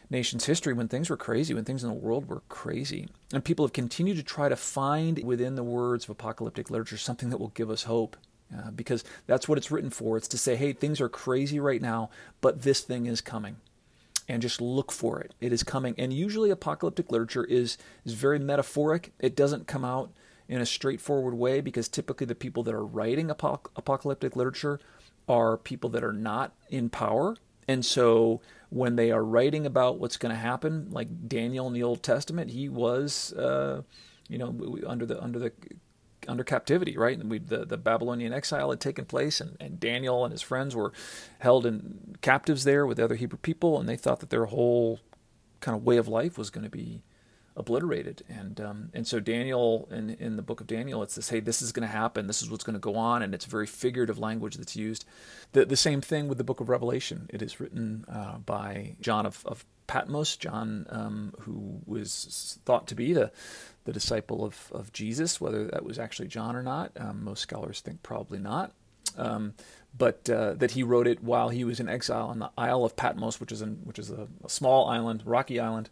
nation's 0.08 0.46
history 0.46 0.72
when 0.72 0.88
things 0.88 1.10
were 1.10 1.16
crazy, 1.16 1.52
when 1.52 1.64
things 1.64 1.82
in 1.82 1.88
the 1.88 1.94
world 1.94 2.28
were 2.28 2.42
crazy. 2.48 3.08
And 3.32 3.44
people 3.44 3.64
have 3.64 3.72
continued 3.72 4.16
to 4.16 4.22
try 4.22 4.48
to 4.48 4.56
find 4.56 5.22
within 5.24 5.56
the 5.56 5.64
words 5.64 6.04
of 6.04 6.10
apocalyptic 6.10 6.70
literature 6.70 6.96
something 6.96 7.30
that 7.30 7.38
will 7.38 7.48
give 7.48 7.70
us 7.70 7.84
hope. 7.84 8.16
Uh, 8.56 8.70
because 8.70 9.02
that's 9.26 9.48
what 9.48 9.58
it's 9.58 9.70
written 9.70 9.90
for. 9.90 10.16
It's 10.16 10.28
to 10.28 10.38
say, 10.38 10.54
hey, 10.54 10.72
things 10.72 11.00
are 11.00 11.08
crazy 11.08 11.58
right 11.58 11.82
now, 11.82 12.10
but 12.40 12.62
this 12.62 12.82
thing 12.82 13.06
is 13.06 13.20
coming. 13.20 13.56
And 14.28 14.40
just 14.40 14.60
look 14.60 14.92
for 14.92 15.18
it. 15.20 15.34
It 15.40 15.52
is 15.52 15.64
coming. 15.64 15.94
And 15.98 16.12
usually, 16.12 16.50
apocalyptic 16.50 17.10
literature 17.10 17.44
is, 17.44 17.76
is 18.04 18.12
very 18.12 18.38
metaphoric. 18.38 19.12
It 19.18 19.34
doesn't 19.34 19.66
come 19.66 19.84
out 19.84 20.12
in 20.48 20.60
a 20.60 20.66
straightforward 20.66 21.34
way 21.34 21.60
because 21.60 21.88
typically 21.88 22.26
the 22.26 22.34
people 22.34 22.62
that 22.62 22.74
are 22.74 22.84
writing 22.84 23.28
apoc- 23.28 23.70
apocalyptic 23.76 24.36
literature 24.36 24.78
are 25.28 25.56
people 25.56 25.90
that 25.90 26.04
are 26.04 26.12
not 26.12 26.52
in 26.68 26.88
power. 26.90 27.36
And 27.66 27.84
so 27.84 28.42
when 28.68 28.96
they 28.96 29.10
are 29.10 29.24
writing 29.24 29.64
about 29.64 29.98
what's 29.98 30.18
going 30.18 30.34
to 30.34 30.40
happen, 30.40 30.88
like 30.90 31.28
Daniel 31.28 31.66
in 31.66 31.72
the 31.72 31.82
Old 31.82 32.02
Testament, 32.02 32.50
he 32.50 32.68
was, 32.68 33.32
uh, 33.32 33.82
you 34.28 34.36
know, 34.38 34.78
under 34.86 35.06
the 35.06 35.22
under 35.22 35.38
the 35.38 35.52
under 36.28 36.44
captivity, 36.44 36.96
right? 36.96 37.18
And 37.18 37.30
we, 37.30 37.38
the, 37.38 37.64
the 37.64 37.76
Babylonian 37.76 38.32
exile 38.32 38.70
had 38.70 38.80
taken 38.80 39.04
place, 39.04 39.40
and, 39.40 39.56
and 39.60 39.78
Daniel 39.78 40.24
and 40.24 40.32
his 40.32 40.42
friends 40.42 40.74
were 40.74 40.92
held 41.38 41.66
in 41.66 42.16
captives 42.20 42.64
there 42.64 42.86
with 42.86 42.96
the 42.96 43.04
other 43.04 43.16
Hebrew 43.16 43.38
people, 43.38 43.78
and 43.78 43.88
they 43.88 43.96
thought 43.96 44.20
that 44.20 44.30
their 44.30 44.46
whole 44.46 45.00
kind 45.60 45.76
of 45.76 45.84
way 45.84 45.96
of 45.96 46.08
life 46.08 46.36
was 46.36 46.50
going 46.50 46.64
to 46.64 46.70
be 46.70 47.02
obliterated. 47.56 48.22
And 48.28 48.60
um, 48.60 48.90
and 48.94 49.06
so 49.06 49.20
Daniel 49.20 49.88
in 49.90 50.10
in 50.10 50.36
the 50.36 50.42
book 50.42 50.60
of 50.60 50.66
Daniel, 50.66 51.02
it's 51.02 51.14
this 51.14 51.28
hey, 51.28 51.40
this 51.40 51.62
is 51.62 51.72
going 51.72 51.86
to 51.86 51.92
happen, 51.92 52.26
this 52.26 52.42
is 52.42 52.50
what's 52.50 52.64
going 52.64 52.74
to 52.74 52.80
go 52.80 52.96
on, 52.96 53.22
and 53.22 53.34
it's 53.34 53.44
very 53.44 53.66
figurative 53.66 54.18
language 54.18 54.56
that's 54.56 54.76
used. 54.76 55.04
The 55.52 55.64
the 55.64 55.76
same 55.76 56.00
thing 56.00 56.28
with 56.28 56.38
the 56.38 56.44
book 56.44 56.60
of 56.60 56.68
Revelation. 56.68 57.28
It 57.32 57.42
is 57.42 57.60
written 57.60 58.04
uh, 58.08 58.38
by 58.38 58.96
John 59.00 59.26
of, 59.26 59.44
of 59.46 59.64
Patmos, 59.86 60.36
John 60.36 60.86
um, 60.90 61.34
who 61.40 61.80
was 61.86 62.58
thought 62.64 62.86
to 62.88 62.94
be 62.94 63.12
the 63.12 63.30
the 63.84 63.92
disciple 63.92 64.44
of 64.44 64.70
of 64.72 64.92
Jesus. 64.92 65.40
Whether 65.40 65.66
that 65.66 65.84
was 65.84 65.98
actually 65.98 66.28
John 66.28 66.56
or 66.56 66.62
not, 66.62 66.92
um, 66.96 67.24
most 67.24 67.40
scholars 67.40 67.80
think 67.80 68.02
probably 68.02 68.38
not. 68.38 68.72
Um, 69.16 69.54
but 69.96 70.28
uh, 70.28 70.54
that 70.54 70.72
he 70.72 70.82
wrote 70.82 71.06
it 71.06 71.22
while 71.22 71.50
he 71.50 71.62
was 71.62 71.78
in 71.78 71.88
exile 71.88 72.26
on 72.26 72.40
the 72.40 72.50
Isle 72.58 72.84
of 72.84 72.96
Patmos, 72.96 73.38
which 73.38 73.52
is 73.52 73.62
in, 73.62 73.76
which 73.84 73.98
is 73.98 74.10
a, 74.10 74.26
a 74.44 74.48
small 74.48 74.88
island, 74.88 75.22
rocky 75.24 75.60
island, 75.60 75.88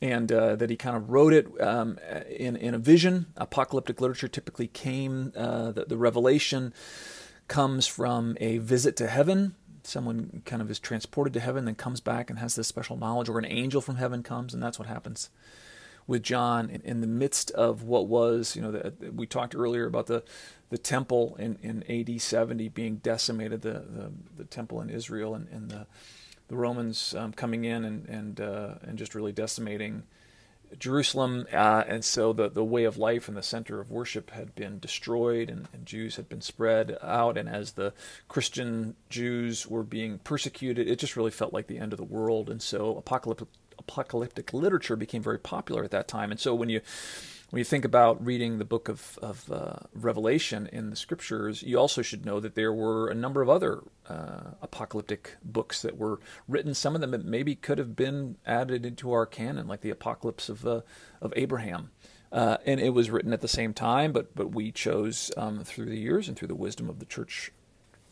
and 0.00 0.30
uh, 0.30 0.56
that 0.56 0.70
he 0.70 0.76
kind 0.76 0.96
of 0.96 1.10
wrote 1.10 1.32
it 1.32 1.48
um, 1.60 1.98
in 2.28 2.56
in 2.56 2.74
a 2.74 2.78
vision. 2.78 3.26
Apocalyptic 3.36 4.00
literature 4.00 4.28
typically 4.28 4.66
came 4.66 5.32
uh, 5.36 5.72
the, 5.72 5.84
the 5.84 5.96
revelation 5.96 6.72
comes 7.48 7.86
from 7.86 8.36
a 8.40 8.58
visit 8.58 8.96
to 8.96 9.06
heaven. 9.06 9.54
Someone 9.82 10.42
kind 10.44 10.60
of 10.60 10.70
is 10.70 10.80
transported 10.80 11.32
to 11.34 11.40
heaven, 11.40 11.64
then 11.64 11.76
comes 11.76 12.00
back 12.00 12.28
and 12.28 12.40
has 12.40 12.56
this 12.56 12.66
special 12.66 12.96
knowledge, 12.96 13.28
or 13.28 13.38
an 13.38 13.44
angel 13.44 13.80
from 13.80 13.96
heaven 13.96 14.22
comes, 14.22 14.52
and 14.52 14.62
that's 14.62 14.78
what 14.78 14.88
happens 14.88 15.30
with 16.08 16.22
John 16.22 16.70
in, 16.70 16.80
in 16.82 17.00
the 17.00 17.06
midst 17.06 17.50
of 17.52 17.82
what 17.82 18.06
was, 18.06 18.54
you 18.54 18.62
know, 18.62 18.70
the, 18.70 18.92
we 19.12 19.26
talked 19.26 19.54
earlier 19.54 19.86
about 19.86 20.06
the 20.06 20.22
the 20.68 20.78
temple 20.78 21.36
in, 21.38 21.58
in 21.62 21.84
AD 21.88 22.20
70 22.20 22.68
being 22.70 22.96
decimated, 22.96 23.62
the, 23.62 23.84
the, 23.88 24.12
the 24.38 24.44
temple 24.44 24.80
in 24.80 24.90
Israel, 24.90 25.34
and, 25.34 25.48
and 25.48 25.70
the 25.70 25.86
the 26.48 26.56
Romans 26.56 27.14
um, 27.14 27.32
coming 27.32 27.64
in 27.64 27.84
and 27.84 28.08
and 28.08 28.40
uh, 28.40 28.74
and 28.82 28.98
just 28.98 29.14
really 29.14 29.32
decimating 29.32 30.04
Jerusalem, 30.78 31.46
uh, 31.52 31.84
and 31.86 32.04
so 32.04 32.32
the 32.32 32.48
the 32.48 32.64
way 32.64 32.84
of 32.84 32.98
life 32.98 33.28
and 33.28 33.36
the 33.36 33.42
center 33.42 33.80
of 33.80 33.90
worship 33.90 34.30
had 34.30 34.54
been 34.54 34.78
destroyed, 34.78 35.48
and, 35.48 35.68
and, 35.72 35.86
Jews 35.86 36.16
had 36.16 36.28
been 36.28 36.40
spread 36.40 36.98
out, 37.02 37.38
and 37.38 37.48
as 37.48 37.72
the 37.72 37.92
Christian 38.28 38.96
Jews 39.08 39.66
were 39.66 39.84
being 39.84 40.18
persecuted, 40.18 40.88
it 40.88 40.98
just 40.98 41.16
really 41.16 41.30
felt 41.30 41.52
like 41.52 41.68
the 41.68 41.78
end 41.78 41.92
of 41.92 41.98
the 41.98 42.04
world, 42.04 42.50
and 42.50 42.60
so 42.60 42.96
apocalyptic 42.96 43.48
apocalyptic 43.78 44.52
literature 44.52 44.96
became 44.96 45.22
very 45.22 45.38
popular 45.38 45.84
at 45.84 45.92
that 45.92 46.08
time, 46.08 46.30
and 46.30 46.40
so 46.40 46.54
when 46.54 46.68
you 46.68 46.80
when 47.50 47.60
you 47.60 47.64
think 47.64 47.84
about 47.84 48.24
reading 48.24 48.58
the 48.58 48.64
book 48.64 48.88
of, 48.88 49.18
of 49.22 49.50
uh, 49.52 49.76
Revelation 49.94 50.68
in 50.72 50.90
the 50.90 50.96
scriptures, 50.96 51.62
you 51.62 51.78
also 51.78 52.02
should 52.02 52.26
know 52.26 52.40
that 52.40 52.56
there 52.56 52.72
were 52.72 53.08
a 53.08 53.14
number 53.14 53.40
of 53.40 53.48
other 53.48 53.84
uh, 54.08 54.50
apocalyptic 54.62 55.36
books 55.44 55.82
that 55.82 55.96
were 55.96 56.18
written. 56.48 56.74
Some 56.74 56.96
of 56.96 57.00
them 57.00 57.14
maybe 57.24 57.54
could 57.54 57.78
have 57.78 57.94
been 57.94 58.36
added 58.44 58.84
into 58.84 59.12
our 59.12 59.26
canon, 59.26 59.68
like 59.68 59.80
the 59.80 59.90
Apocalypse 59.90 60.48
of, 60.48 60.66
uh, 60.66 60.80
of 61.20 61.32
Abraham. 61.36 61.90
Uh, 62.32 62.56
and 62.66 62.80
it 62.80 62.90
was 62.90 63.10
written 63.10 63.32
at 63.32 63.40
the 63.40 63.48
same 63.48 63.72
time, 63.72 64.12
but, 64.12 64.34
but 64.34 64.50
we 64.50 64.72
chose 64.72 65.30
um, 65.36 65.62
through 65.62 65.86
the 65.86 65.98
years 65.98 66.26
and 66.26 66.36
through 66.36 66.48
the 66.48 66.54
wisdom 66.56 66.90
of 66.90 66.98
the 66.98 67.06
church 67.06 67.52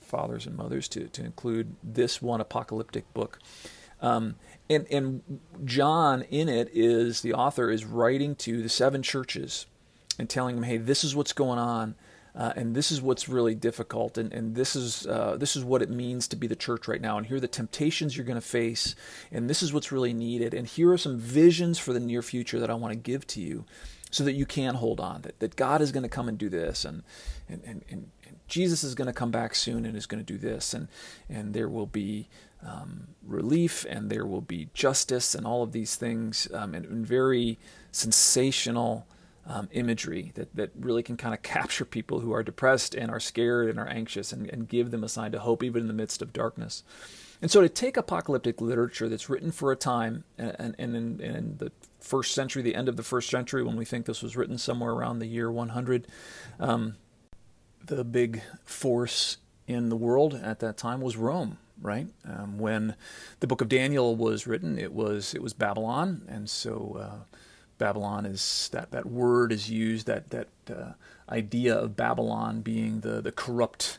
fathers 0.00 0.46
and 0.46 0.56
mothers 0.56 0.86
to, 0.86 1.08
to 1.08 1.24
include 1.24 1.74
this 1.82 2.22
one 2.22 2.40
apocalyptic 2.40 3.12
book. 3.12 3.40
Um, 4.04 4.36
and 4.68 4.86
and 4.90 5.22
John 5.64 6.22
in 6.22 6.48
it 6.48 6.68
is 6.72 7.22
the 7.22 7.34
author 7.34 7.70
is 7.70 7.84
writing 7.84 8.34
to 8.36 8.62
the 8.62 8.68
seven 8.68 9.02
churches 9.02 9.66
and 10.18 10.28
telling 10.28 10.54
them, 10.54 10.64
hey, 10.64 10.76
this 10.76 11.04
is 11.04 11.16
what's 11.16 11.32
going 11.32 11.58
on. 11.58 11.94
Uh, 12.36 12.52
and 12.56 12.74
this 12.74 12.90
is 12.90 13.00
what's 13.00 13.28
really 13.28 13.54
difficult, 13.54 14.18
and, 14.18 14.32
and 14.32 14.56
this 14.56 14.74
is 14.74 15.06
uh, 15.06 15.36
this 15.38 15.54
is 15.54 15.62
what 15.62 15.82
it 15.82 15.88
means 15.88 16.26
to 16.26 16.34
be 16.34 16.48
the 16.48 16.56
church 16.56 16.88
right 16.88 17.00
now. 17.00 17.16
And 17.16 17.26
here 17.26 17.36
are 17.36 17.40
the 17.40 17.46
temptations 17.46 18.16
you're 18.16 18.26
going 18.26 18.34
to 18.34 18.40
face, 18.40 18.96
and 19.30 19.48
this 19.48 19.62
is 19.62 19.72
what's 19.72 19.92
really 19.92 20.12
needed. 20.12 20.52
And 20.52 20.66
here 20.66 20.90
are 20.90 20.98
some 20.98 21.16
visions 21.16 21.78
for 21.78 21.92
the 21.92 22.00
near 22.00 22.22
future 22.22 22.58
that 22.58 22.70
I 22.70 22.74
want 22.74 22.92
to 22.92 22.98
give 22.98 23.24
to 23.28 23.40
you, 23.40 23.64
so 24.10 24.24
that 24.24 24.32
you 24.32 24.46
can 24.46 24.74
hold 24.74 24.98
on. 24.98 25.22
That, 25.22 25.38
that 25.38 25.54
God 25.54 25.80
is 25.80 25.92
going 25.92 26.02
to 26.02 26.08
come 26.08 26.28
and 26.28 26.36
do 26.36 26.48
this, 26.48 26.84
and 26.84 27.04
and, 27.48 27.62
and, 27.64 27.84
and 27.88 28.10
Jesus 28.48 28.82
is 28.82 28.96
going 28.96 29.06
to 29.06 29.12
come 29.12 29.30
back 29.30 29.54
soon 29.54 29.86
and 29.86 29.96
is 29.96 30.06
going 30.06 30.24
to 30.24 30.32
do 30.32 30.38
this, 30.38 30.74
and 30.74 30.88
and 31.28 31.54
there 31.54 31.68
will 31.68 31.86
be 31.86 32.28
um, 32.64 33.08
relief 33.26 33.86
and 33.88 34.10
there 34.10 34.26
will 34.26 34.40
be 34.40 34.68
justice 34.74 35.34
and 35.34 35.46
all 35.46 35.62
of 35.62 35.72
these 35.72 35.96
things 35.96 36.48
um, 36.52 36.74
and, 36.74 36.84
and, 36.86 37.06
very 37.06 37.58
sensational 37.92 39.06
um, 39.46 39.68
imagery 39.72 40.32
that, 40.34 40.54
that 40.54 40.70
really 40.78 41.02
can 41.02 41.16
kind 41.16 41.34
of 41.34 41.42
capture 41.54 41.84
people 41.84 42.20
who 42.20 42.32
are 42.32 42.42
depressed 42.42 42.94
and 42.94 43.10
are 43.10 43.20
scared 43.20 43.68
and 43.68 43.78
are 43.78 43.88
anxious 43.88 44.32
and, 44.32 44.48
and 44.50 44.68
give 44.68 44.90
them 44.90 45.04
a 45.04 45.08
sign 45.08 45.34
of 45.34 45.40
hope 45.40 45.62
even 45.62 45.82
in 45.82 45.88
the 45.88 45.94
midst 45.94 46.22
of 46.22 46.32
darkness. 46.32 46.82
And 47.42 47.50
so 47.50 47.60
to 47.60 47.68
take 47.68 47.96
apocalyptic 47.96 48.60
literature 48.60 49.08
that's 49.08 49.28
written 49.28 49.50
for 49.50 49.70
a 49.70 49.76
time 49.76 50.24
and, 50.38 50.56
and, 50.58 50.74
and 50.78 50.96
in, 50.96 51.20
in, 51.20 51.56
the 51.58 51.72
first 52.00 52.32
century, 52.32 52.62
the 52.62 52.74
end 52.74 52.88
of 52.88 52.96
the 52.96 53.02
first 53.02 53.28
century, 53.28 53.62
when 53.62 53.76
we 53.76 53.84
think 53.84 54.06
this 54.06 54.22
was 54.22 54.36
written 54.36 54.56
somewhere 54.56 54.92
around 54.92 55.18
the 55.18 55.26
year 55.26 55.50
100, 55.50 56.06
um, 56.58 56.96
the 57.84 58.04
big 58.04 58.40
force 58.64 59.38
in 59.66 59.88
the 59.88 59.96
world 59.96 60.34
at 60.34 60.60
that 60.60 60.76
time 60.78 61.00
was 61.00 61.16
Rome 61.16 61.58
right? 61.80 62.08
Um, 62.24 62.58
when 62.58 62.94
the 63.40 63.46
book 63.46 63.60
of 63.60 63.68
Daniel 63.68 64.16
was 64.16 64.46
written, 64.46 64.78
it 64.78 64.92
was 64.92 65.34
it 65.34 65.42
was 65.42 65.52
Babylon, 65.52 66.22
and 66.28 66.48
so 66.48 66.98
uh, 67.00 67.36
Babylon 67.78 68.26
is 68.26 68.68
that 68.72 68.90
that 68.92 69.06
word 69.06 69.52
is 69.52 69.70
used 69.70 70.06
that 70.06 70.30
that 70.30 70.48
uh, 70.70 70.92
idea 71.28 71.74
of 71.74 71.96
Babylon 71.96 72.60
being 72.60 73.00
the 73.00 73.20
the 73.20 73.32
corrupt, 73.32 73.98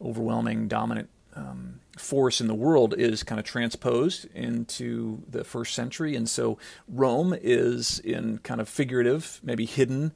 overwhelming, 0.00 0.68
dominant 0.68 1.08
um, 1.34 1.80
force 1.96 2.40
in 2.40 2.46
the 2.46 2.54
world 2.54 2.94
is 2.96 3.22
kind 3.22 3.38
of 3.38 3.44
transposed 3.44 4.26
into 4.34 5.22
the 5.28 5.44
first 5.44 5.74
century, 5.74 6.14
and 6.14 6.28
so 6.28 6.58
Rome 6.88 7.34
is 7.40 7.98
in 8.00 8.38
kind 8.38 8.60
of 8.60 8.68
figurative, 8.68 9.40
maybe 9.42 9.64
hidden 9.64 10.12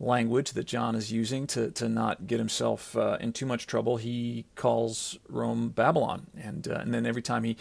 language 0.00 0.52
that 0.52 0.64
John 0.64 0.96
is 0.96 1.12
using 1.12 1.46
to, 1.48 1.70
to 1.72 1.88
not 1.88 2.26
get 2.26 2.38
himself 2.38 2.96
uh, 2.96 3.16
in 3.20 3.32
too 3.32 3.46
much 3.46 3.66
trouble, 3.66 3.96
he 3.96 4.44
calls 4.56 5.18
Rome 5.28 5.68
Babylon. 5.68 6.26
And, 6.36 6.66
uh, 6.66 6.74
and 6.74 6.92
then 6.92 7.06
every 7.06 7.22
time 7.22 7.44
he 7.44 7.56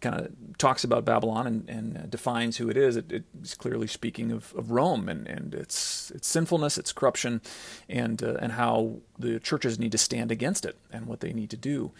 kind 0.00 0.18
of 0.18 0.32
talks 0.58 0.82
about 0.82 1.04
Babylon 1.04 1.46
and, 1.46 1.68
and 1.70 1.96
uh, 1.96 2.00
defines 2.06 2.56
who 2.56 2.68
it 2.68 2.76
is, 2.76 2.96
it, 2.96 3.24
it's 3.40 3.54
clearly 3.54 3.86
speaking 3.86 4.32
of, 4.32 4.52
of 4.56 4.72
Rome 4.72 5.08
and, 5.08 5.26
and 5.28 5.54
its, 5.54 6.10
its 6.10 6.26
sinfulness, 6.26 6.76
its 6.76 6.92
corruption, 6.92 7.40
and, 7.88 8.22
uh, 8.22 8.34
and 8.40 8.52
how 8.52 8.96
the 9.18 9.38
churches 9.38 9.78
need 9.78 9.92
to 9.92 9.98
stand 9.98 10.32
against 10.32 10.64
it 10.64 10.76
and 10.92 11.06
what 11.06 11.20
they 11.20 11.32
need 11.32 11.50
to 11.50 11.56
do. 11.56 11.92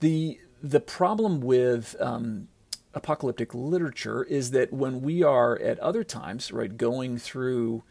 The, 0.00 0.40
the 0.62 0.80
problem 0.80 1.40
with 1.40 1.94
um, 2.00 2.48
apocalyptic 2.94 3.54
literature 3.54 4.24
is 4.24 4.50
that 4.52 4.72
when 4.72 5.02
we 5.02 5.22
are 5.22 5.58
at 5.58 5.78
other 5.80 6.02
times, 6.02 6.50
right, 6.50 6.74
going 6.74 7.18
through 7.18 7.82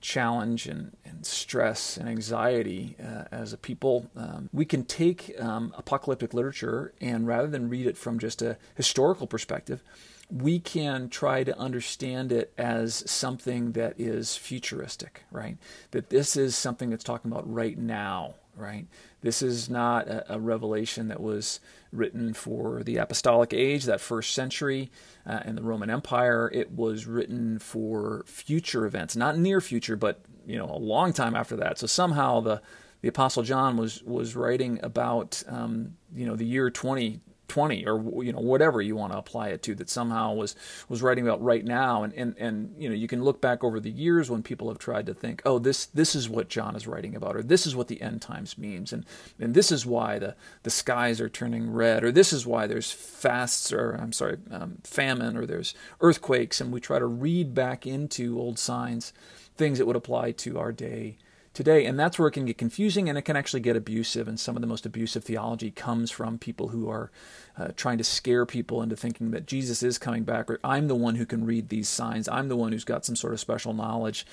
challenge 0.00 0.66
and, 0.66 0.96
and 1.04 1.24
stress 1.26 1.96
and 1.96 2.08
anxiety 2.08 2.96
uh, 3.02 3.24
as 3.30 3.52
a 3.52 3.56
people, 3.56 4.10
um, 4.16 4.48
we 4.52 4.64
can 4.64 4.84
take 4.84 5.34
um, 5.40 5.74
apocalyptic 5.76 6.34
literature 6.34 6.92
and 7.00 7.26
rather 7.26 7.48
than 7.48 7.68
read 7.68 7.86
it 7.86 7.96
from 7.96 8.18
just 8.18 8.42
a 8.42 8.56
historical 8.74 9.26
perspective, 9.26 9.82
we 10.30 10.58
can 10.58 11.08
try 11.08 11.42
to 11.42 11.58
understand 11.58 12.32
it 12.32 12.52
as 12.58 13.02
something 13.10 13.72
that 13.72 13.98
is 13.98 14.36
futuristic, 14.36 15.22
right? 15.30 15.56
That 15.92 16.10
this 16.10 16.36
is 16.36 16.54
something 16.54 16.90
that's 16.90 17.04
talking 17.04 17.30
about 17.32 17.50
right 17.50 17.78
now, 17.78 18.34
right? 18.54 18.86
This 19.20 19.42
is 19.42 19.68
not 19.68 20.06
a, 20.08 20.34
a 20.34 20.38
revelation 20.38 21.08
that 21.08 21.20
was 21.20 21.60
written 21.92 22.34
for 22.34 22.82
the 22.82 22.98
apostolic 22.98 23.52
age, 23.52 23.84
that 23.84 24.00
first 24.00 24.32
century 24.32 24.90
uh, 25.26 25.40
in 25.44 25.56
the 25.56 25.62
Roman 25.62 25.90
Empire. 25.90 26.50
It 26.52 26.72
was 26.72 27.06
written 27.06 27.58
for 27.58 28.24
future 28.26 28.86
events, 28.86 29.16
not 29.16 29.36
near 29.38 29.60
future, 29.60 29.96
but 29.96 30.20
you 30.46 30.56
know 30.56 30.70
a 30.70 30.78
long 30.78 31.12
time 31.12 31.34
after 31.34 31.56
that. 31.56 31.78
So 31.78 31.86
somehow 31.86 32.40
the 32.40 32.62
the 33.00 33.08
apostle 33.08 33.42
John 33.42 33.76
was 33.76 34.02
was 34.02 34.36
writing 34.36 34.80
about 34.82 35.42
um, 35.48 35.96
you 36.14 36.26
know 36.26 36.36
the 36.36 36.46
year 36.46 36.70
20 36.70 37.20
20 37.48 37.86
or 37.86 38.22
you 38.22 38.32
know 38.32 38.40
whatever 38.40 38.80
you 38.80 38.94
want 38.94 39.12
to 39.12 39.18
apply 39.18 39.48
it 39.48 39.62
to 39.62 39.74
that 39.74 39.90
somehow 39.90 40.32
was 40.34 40.54
was 40.88 41.02
writing 41.02 41.26
about 41.26 41.42
right 41.42 41.64
now. 41.64 42.02
And 42.02 42.12
and 42.14 42.34
and 42.38 42.74
you 42.78 42.88
know 42.88 42.94
you 42.94 43.08
can 43.08 43.24
look 43.24 43.40
back 43.40 43.64
over 43.64 43.80
the 43.80 43.90
years 43.90 44.30
when 44.30 44.42
people 44.42 44.68
have 44.68 44.78
tried 44.78 45.06
to 45.06 45.14
think 45.14 45.42
oh 45.44 45.58
this 45.58 45.86
this 45.86 46.14
is 46.14 46.28
what 46.28 46.48
John 46.48 46.76
is 46.76 46.86
writing 46.86 47.16
about 47.16 47.36
or 47.36 47.42
this 47.42 47.66
is 47.66 47.74
what 47.74 47.88
the 47.88 48.00
end 48.00 48.22
times 48.22 48.58
means 48.58 48.92
and 48.92 49.04
and 49.40 49.54
this 49.54 49.72
is 49.72 49.84
why 49.86 50.18
the 50.18 50.36
the 50.62 50.70
skies 50.70 51.20
are 51.20 51.28
turning 51.28 51.70
red 51.72 52.04
or 52.04 52.12
this 52.12 52.32
is 52.32 52.46
why 52.46 52.66
there's 52.66 52.90
fasts 52.90 53.72
or 53.72 53.92
I'm 54.00 54.12
sorry 54.12 54.38
um, 54.50 54.78
famine 54.84 55.36
or 55.36 55.46
there's 55.46 55.74
earthquakes 56.00 56.60
and 56.60 56.72
we 56.72 56.80
try 56.80 56.98
to 56.98 57.06
read 57.06 57.54
back 57.54 57.86
into 57.86 58.38
old 58.38 58.58
signs 58.58 59.12
things 59.56 59.78
that 59.78 59.86
would 59.86 59.96
apply 59.96 60.32
to 60.32 60.58
our 60.58 60.72
day 60.72 61.16
today. 61.58 61.86
And 61.86 61.98
that's 61.98 62.20
where 62.20 62.28
it 62.28 62.32
can 62.32 62.44
get 62.44 62.56
confusing 62.56 63.08
and 63.08 63.18
it 63.18 63.22
can 63.22 63.34
actually 63.34 63.58
get 63.58 63.74
abusive. 63.74 64.28
And 64.28 64.38
some 64.38 64.54
of 64.56 64.60
the 64.60 64.68
most 64.68 64.86
abusive 64.86 65.24
theology 65.24 65.72
comes 65.72 66.08
from 66.12 66.38
people 66.38 66.68
who 66.68 66.88
are 66.88 67.10
uh, 67.58 67.70
trying 67.74 67.98
to 67.98 68.04
scare 68.04 68.46
people 68.46 68.80
into 68.80 68.94
thinking 68.94 69.32
that 69.32 69.44
Jesus 69.44 69.82
is 69.82 69.98
coming 69.98 70.22
back, 70.22 70.48
or 70.48 70.60
I'm 70.62 70.86
the 70.86 70.94
one 70.94 71.16
who 71.16 71.26
can 71.26 71.44
read 71.44 71.68
these 71.68 71.88
signs. 71.88 72.28
I'm 72.28 72.46
the 72.46 72.54
one 72.54 72.70
who's 72.70 72.84
got 72.84 73.04
some 73.04 73.16
sort 73.16 73.32
of 73.32 73.40
special 73.40 73.72
knowledge. 73.72 74.24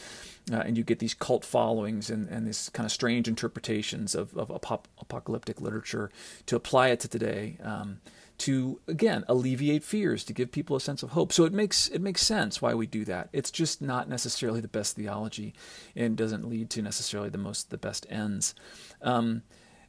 Uh, 0.53 0.57
and 0.57 0.77
you 0.77 0.83
get 0.83 0.99
these 0.99 1.15
cult 1.15 1.43
followings 1.43 2.11
and, 2.11 2.29
and 2.29 2.45
these 2.45 2.69
kind 2.69 2.85
of 2.85 2.91
strange 2.91 3.27
interpretations 3.27 4.13
of, 4.13 4.37
of 4.37 4.51
apocalyptic 4.51 5.59
literature 5.59 6.11
to 6.45 6.55
apply 6.55 6.89
it 6.89 6.99
to 6.99 7.07
today. 7.07 7.57
Um, 7.63 8.01
to 8.37 8.79
again 8.87 9.23
alleviate 9.27 9.83
fears 9.83 10.23
to 10.25 10.33
give 10.33 10.51
people 10.51 10.75
a 10.75 10.81
sense 10.81 11.03
of 11.03 11.11
hope. 11.11 11.31
So 11.31 11.45
it 11.45 11.53
makes 11.53 11.87
it 11.87 12.01
makes 12.01 12.21
sense 12.21 12.61
why 12.61 12.73
we 12.73 12.87
do 12.87 13.05
that. 13.05 13.29
It's 13.33 13.51
just 13.51 13.81
not 13.81 14.09
necessarily 14.09 14.61
the 14.61 14.67
best 14.67 14.95
theology 14.95 15.53
and 15.95 16.17
doesn't 16.17 16.47
lead 16.47 16.69
to 16.71 16.81
necessarily 16.81 17.29
the 17.29 17.37
most 17.37 17.69
the 17.69 17.77
best 17.77 18.05
ends. 18.09 18.55
Um, 19.01 19.43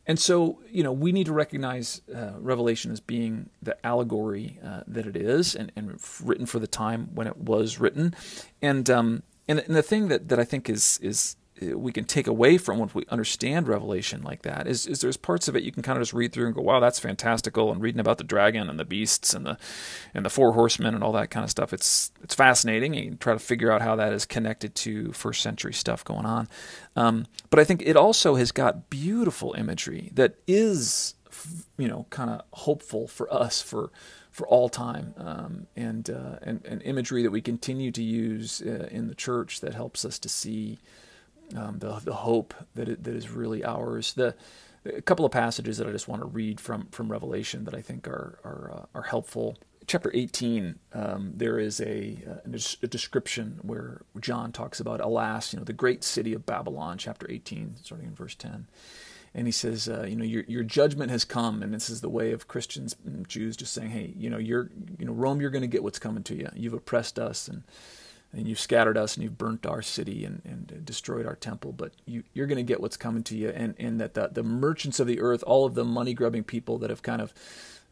and 0.07 0.19
so 0.19 0.61
you 0.69 0.83
know 0.83 0.93
we 0.93 1.13
need 1.13 1.27
to 1.27 1.33
recognize 1.33 2.03
uh, 2.15 2.35
revelation 2.39 2.93
as 2.93 3.01
being 3.01 3.51
the 3.63 3.85
allegory 3.85 4.59
uh, 4.65 4.83
that 4.87 5.07
it 5.07 5.17
is 5.17 5.55
and, 5.55 5.73
and 5.75 6.01
written 6.23 6.47
for 6.47 6.59
the 6.59 6.67
time 6.69 7.11
when 7.15 7.27
it 7.27 7.37
was 7.37 7.81
written. 7.81 8.15
And 8.63 8.89
um, 8.89 9.23
and, 9.49 9.61
and 9.61 9.77
the 9.77 9.83
thing 9.83 10.09
that, 10.09 10.29
that 10.29 10.39
I 10.39 10.45
think 10.45 10.69
is 10.69 10.99
is 11.03 11.37
we 11.61 11.93
can 11.93 12.05
take 12.05 12.27
away 12.27 12.59
from 12.59 12.79
when 12.79 12.91
we 12.93 13.05
understand 13.09 13.67
Revelation 13.67 14.23
like 14.23 14.43
that 14.43 14.67
is, 14.67 14.87
is 14.87 15.01
there's 15.01 15.17
parts 15.17 15.49
of 15.49 15.57
it 15.57 15.63
you 15.63 15.73
can 15.73 15.83
kind 15.83 15.97
of 15.97 16.03
just 16.03 16.13
read 16.13 16.33
through 16.33 16.47
and 16.47 16.55
go, 16.55 16.61
wow, 16.61 16.81
that's 16.81 16.99
fantastical, 16.99 17.73
and 17.73 17.81
reading 17.81 18.01
about 18.01 18.19
the 18.19 18.25
dragon 18.25 18.69
and 18.69 18.79
the 18.79 18.85
beasts 18.85 19.33
and 19.33 19.47
the 19.47 19.57
and 20.15 20.25
the 20.25 20.31
four 20.31 20.53
horsemen 20.53 20.95
and 20.95 21.03
all 21.03 21.13
that 21.13 21.31
kind 21.31 21.45
of 21.45 21.51
stuff. 21.51 21.73
It's 21.73 22.11
it's 22.23 22.35
fascinating. 22.35 22.95
And 22.95 23.05
you 23.05 23.15
try 23.15 23.33
to 23.33 23.39
figure 23.39 23.73
out 23.73 23.83
how 23.83 23.97
that 23.97 24.13
is 24.13 24.27
connected 24.27 24.75
to 24.77 25.13
first 25.13 25.41
century 25.41 25.73
stuff 25.73 26.05
going 26.05 26.27
on. 26.27 26.49
Um, 26.95 27.27
but 27.51 27.59
I 27.59 27.65
think 27.65 27.83
it 27.85 27.97
also 27.97 28.35
has 28.35 28.53
got 28.53 28.91
beautiful 28.91 29.55
imagery 29.55 30.11
that 30.15 30.35
is, 30.47 31.15
you 31.79 31.89
know, 31.89 32.07
kind 32.11 32.31
of 32.31 32.43
hopeful 32.53 33.09
for 33.09 33.33
us 33.33 33.63
for 33.63 33.91
for 34.31 34.47
all 34.49 34.69
time, 34.69 35.15
um, 35.17 35.67
and, 35.77 36.11
uh, 36.11 36.37
and 36.43 36.63
and 36.67 36.83
imagery 36.83 37.23
that 37.23 37.31
we 37.31 37.41
continue 37.41 37.91
to 37.93 38.03
use 38.03 38.61
uh, 38.61 38.87
in 38.91 39.09
the 39.09 39.15
church 39.15 39.61
that 39.63 39.73
helps 39.73 40.05
us 40.05 40.19
to 40.19 40.29
see 40.29 40.79
um, 41.55 41.79
the 41.79 42.01
the 42.05 42.15
hope 42.15 42.55
that 42.75 42.89
it, 42.89 43.05
that 43.05 43.15
is 43.15 43.31
really 43.31 43.65
ours. 43.65 44.15
The 44.15 44.35
a 44.85 45.03
couple 45.03 45.25
of 45.25 45.33
passages 45.33 45.79
that 45.79 45.87
I 45.89 45.93
just 45.93 46.09
want 46.09 46.23
to 46.23 46.27
read 46.27 46.61
from 46.61 46.89
from 46.91 47.11
Revelation 47.11 47.65
that 47.65 47.75
I 47.75 47.81
think 47.81 48.09
are 48.09 48.39
are 48.45 48.71
uh, 48.73 48.99
are 48.99 49.03
helpful. 49.03 49.57
Chapter 49.87 50.11
18, 50.13 50.81
um, 50.95 51.33
there 51.37 51.61
is 51.61 51.81
a, 51.81 52.19
uh, 52.29 52.41
a, 52.83 52.89
description 52.89 53.61
where 53.63 54.03
John 54.19 54.51
talks 54.51 54.81
about, 54.81 55.01
alas, 55.01 55.53
you 55.53 55.61
know, 55.61 55.65
the 55.65 55.73
great 55.73 56.03
city 56.03 56.35
of 56.35 56.45
Babylon, 56.45 56.99
chapter 56.99 57.25
18, 57.31 57.77
starting 57.85 58.09
in 58.09 58.15
verse 58.17 58.35
10 58.35 58.67
and 59.37 59.47
he 59.47 59.53
says, 59.53 59.87
uh, 59.87 60.07
you 60.09 60.17
know, 60.17 60.25
your 60.25 60.45
your 60.49 60.63
judgment 60.63 61.11
has 61.11 61.27
come, 61.27 61.63
and 61.63 61.73
this 61.73 61.91
is 61.91 62.01
the 62.01 62.09
way 62.09 62.33
of 62.33 62.49
Christians 62.49 62.97
and 63.05 63.29
Jews 63.29 63.55
just 63.55 63.75
saying, 63.75 63.91
hey, 63.91 64.15
you 64.17 64.31
know, 64.31 64.39
you're, 64.39 64.71
you 64.99 65.05
know, 65.05 65.13
Rome, 65.13 65.43
you're 65.43 65.51
going 65.51 65.61
to 65.61 65.69
get 65.69 65.83
what's 65.83 65.99
coming 65.99 66.23
to 66.23 66.35
you. 66.35 66.49
You've 66.55 66.73
oppressed 66.73 67.19
us, 67.19 67.47
and 67.47 67.63
and 68.37 68.47
you've 68.47 68.61
scattered 68.61 68.99
us 68.99 69.17
and 69.17 69.25
you've 69.25 69.39
burnt 69.39 69.67
our 69.67 69.81
city 69.81 70.25
and, 70.25 70.43
and 70.45 70.85
destroyed 70.85 71.27
our 71.27 71.35
temple, 71.35 71.73
but 71.73 71.93
you, 72.05 72.23
are 72.39 72.47
going 72.47 72.57
to 72.59 72.63
get 72.63 72.81
what's 72.81 72.97
coming 72.97 73.23
to 73.25 73.37
you. 73.37 73.49
And, 73.49 73.75
and 73.79 73.99
that 73.99 74.15
the, 74.15 74.29
the 74.31 74.43
merchants 74.43 75.01
of 75.01 75.07
the 75.07 75.21
earth, 75.21 75.43
all 75.47 75.65
of 75.65 75.75
the 75.75 75.85
money 75.85 76.13
grubbing 76.13 76.45
people 76.45 76.79
that 76.79 76.91
have 76.91 77.03
kind 77.03 77.23
of 77.23 77.33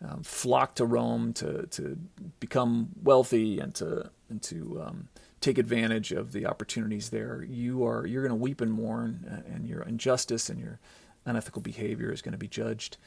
um, 0.07 0.22
flocked 0.22 0.76
to 0.76 0.85
Rome 0.85 1.33
to, 1.35 1.66
to 1.68 1.98
become 2.40 2.90
wealthy 3.02 3.59
and 3.59 3.74
to, 3.76 4.11
and 4.28 4.42
to 4.42 4.83
um, 4.87 5.09
take 5.40 5.57
advantage 5.57 6.12
of 6.12 6.33
the 6.33 6.44
opportunities 6.44 7.09
there, 7.09 7.42
you 7.42 7.87
are, 7.87 8.07
you're 8.07 8.22
going 8.22 8.38
to 8.38 8.42
weep 8.42 8.61
and 8.61 8.72
mourn, 8.72 9.42
and 9.50 9.66
your 9.66 9.83
injustice 9.83 10.50
and 10.50 10.61
your 10.61 10.78
unethical 11.24 11.62
behavior 11.62 12.12
is 12.12 12.20
going 12.20 12.33
to 12.33 12.38
be 12.38 12.48
judged 12.48 12.98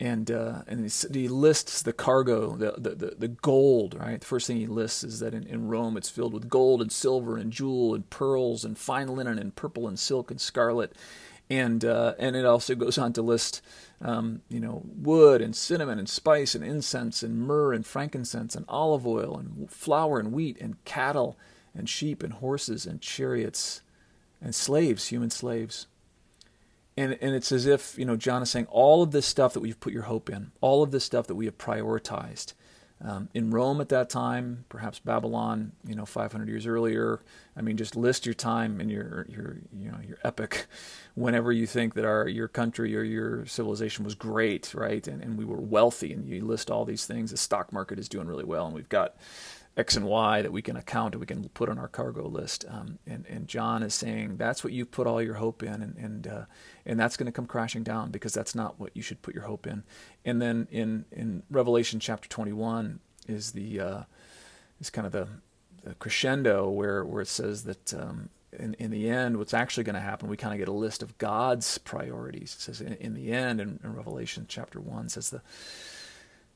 and 0.00 0.30
uh, 0.30 0.62
and 0.68 0.90
he 1.12 1.28
lists 1.28 1.82
the 1.82 1.92
cargo, 1.92 2.56
the, 2.56 2.72
the, 2.78 3.14
the 3.18 3.28
gold. 3.28 3.94
Right, 3.98 4.20
the 4.20 4.26
first 4.26 4.46
thing 4.46 4.56
he 4.56 4.66
lists 4.66 5.02
is 5.02 5.20
that 5.20 5.34
in, 5.34 5.44
in 5.44 5.68
Rome 5.68 5.96
it's 5.96 6.08
filled 6.08 6.32
with 6.32 6.48
gold 6.48 6.80
and 6.80 6.92
silver 6.92 7.36
and 7.36 7.52
jewel 7.52 7.94
and 7.94 8.08
pearls 8.08 8.64
and 8.64 8.78
fine 8.78 9.08
linen 9.08 9.38
and 9.38 9.54
purple 9.54 9.88
and 9.88 9.98
silk 9.98 10.30
and 10.30 10.40
scarlet, 10.40 10.92
and 11.50 11.84
uh, 11.84 12.14
and 12.18 12.36
it 12.36 12.44
also 12.44 12.76
goes 12.76 12.96
on 12.96 13.12
to 13.14 13.22
list, 13.22 13.60
um, 14.00 14.42
you 14.48 14.60
know, 14.60 14.82
wood 14.84 15.42
and 15.42 15.56
cinnamon 15.56 15.98
and 15.98 16.08
spice 16.08 16.54
and 16.54 16.64
incense 16.64 17.22
and 17.24 17.40
myrrh 17.40 17.72
and 17.72 17.84
frankincense 17.84 18.54
and 18.54 18.64
olive 18.68 19.06
oil 19.06 19.36
and 19.36 19.70
flour 19.70 20.20
and 20.20 20.32
wheat 20.32 20.56
and 20.60 20.82
cattle 20.84 21.36
and 21.74 21.88
sheep 21.88 22.22
and 22.22 22.34
horses 22.34 22.86
and 22.86 23.00
chariots 23.00 23.80
and 24.40 24.54
slaves, 24.54 25.08
human 25.08 25.30
slaves 25.30 25.88
and 26.98 27.16
and 27.20 27.34
it's 27.34 27.52
as 27.52 27.64
if 27.66 27.96
you 27.96 28.04
know 28.04 28.16
John 28.16 28.42
is 28.42 28.50
saying 28.50 28.66
all 28.70 29.02
of 29.02 29.12
this 29.12 29.24
stuff 29.26 29.52
that 29.54 29.60
we've 29.60 29.78
put 29.78 29.92
your 29.92 30.02
hope 30.02 30.28
in, 30.28 30.50
all 30.60 30.82
of 30.82 30.90
this 30.90 31.04
stuff 31.04 31.26
that 31.28 31.36
we 31.36 31.46
have 31.46 31.56
prioritized. 31.56 32.54
Um, 33.00 33.28
in 33.32 33.52
Rome 33.52 33.80
at 33.80 33.90
that 33.90 34.10
time, 34.10 34.64
perhaps 34.68 34.98
Babylon, 34.98 35.70
you 35.86 35.94
know, 35.94 36.04
500 36.04 36.48
years 36.48 36.66
earlier. 36.66 37.20
I 37.56 37.60
mean, 37.60 37.76
just 37.76 37.94
list 37.94 38.26
your 38.26 38.34
time 38.34 38.80
and 38.80 38.90
your 38.90 39.24
your 39.28 39.58
you 39.72 39.92
know 39.92 39.98
your 40.06 40.18
epic, 40.24 40.66
whenever 41.14 41.52
you 41.52 41.66
think 41.66 41.94
that 41.94 42.04
our 42.04 42.26
your 42.26 42.48
country 42.48 42.96
or 42.96 43.04
your 43.04 43.46
civilization 43.46 44.04
was 44.04 44.16
great, 44.16 44.74
right? 44.74 45.06
And 45.06 45.22
and 45.22 45.38
we 45.38 45.44
were 45.44 45.60
wealthy, 45.60 46.12
and 46.12 46.28
you 46.28 46.44
list 46.44 46.68
all 46.68 46.84
these 46.84 47.06
things. 47.06 47.30
The 47.30 47.36
stock 47.36 47.72
market 47.72 48.00
is 48.00 48.08
doing 48.08 48.26
really 48.26 48.44
well, 48.44 48.66
and 48.66 48.74
we've 48.74 48.88
got 48.88 49.14
X 49.78 49.96
and 49.96 50.04
Y 50.06 50.42
that 50.42 50.50
we 50.50 50.60
can 50.60 50.76
account 50.76 51.14
and 51.14 51.20
we 51.20 51.26
can 51.26 51.48
put 51.50 51.68
on 51.68 51.78
our 51.78 51.86
cargo 51.86 52.26
list. 52.26 52.64
Um, 52.68 52.98
and, 53.06 53.24
and 53.26 53.46
John 53.46 53.84
is 53.84 53.94
saying 53.94 54.36
that's 54.36 54.64
what 54.64 54.72
you 54.72 54.84
put 54.84 55.06
all 55.06 55.22
your 55.22 55.34
hope 55.34 55.62
in, 55.62 55.80
and 55.80 55.96
and 55.96 56.26
uh, 56.26 56.44
and 56.84 56.98
that's 56.98 57.16
going 57.16 57.26
to 57.26 57.32
come 57.32 57.46
crashing 57.46 57.84
down 57.84 58.10
because 58.10 58.34
that's 58.34 58.56
not 58.56 58.80
what 58.80 58.96
you 58.96 59.02
should 59.02 59.22
put 59.22 59.34
your 59.34 59.44
hope 59.44 59.68
in. 59.68 59.84
And 60.24 60.42
then 60.42 60.66
in 60.72 61.04
in 61.12 61.44
Revelation 61.48 62.00
chapter 62.00 62.28
21 62.28 62.98
is 63.28 63.52
the 63.52 63.80
uh, 63.80 64.02
is 64.80 64.90
kind 64.90 65.06
of 65.06 65.12
the, 65.12 65.28
the, 65.84 65.94
crescendo 65.94 66.68
where 66.68 67.04
where 67.04 67.22
it 67.22 67.28
says 67.28 67.62
that. 67.64 67.94
Um, 67.94 68.30
in, 68.50 68.72
in 68.78 68.90
the 68.90 69.10
end, 69.10 69.36
what's 69.36 69.52
actually 69.52 69.84
going 69.84 69.94
to 69.94 70.00
happen, 70.00 70.26
we 70.26 70.36
kind 70.38 70.54
of 70.54 70.58
get 70.58 70.68
a 70.68 70.72
list 70.72 71.02
of 71.02 71.18
God's 71.18 71.76
priorities. 71.76 72.54
It 72.54 72.62
says 72.62 72.80
in, 72.80 72.94
in 72.94 73.12
the 73.12 73.30
end, 73.30 73.60
in, 73.60 73.78
in 73.84 73.94
Revelation 73.94 74.46
chapter 74.48 74.80
1, 74.80 75.10
says 75.10 75.28
the 75.28 75.42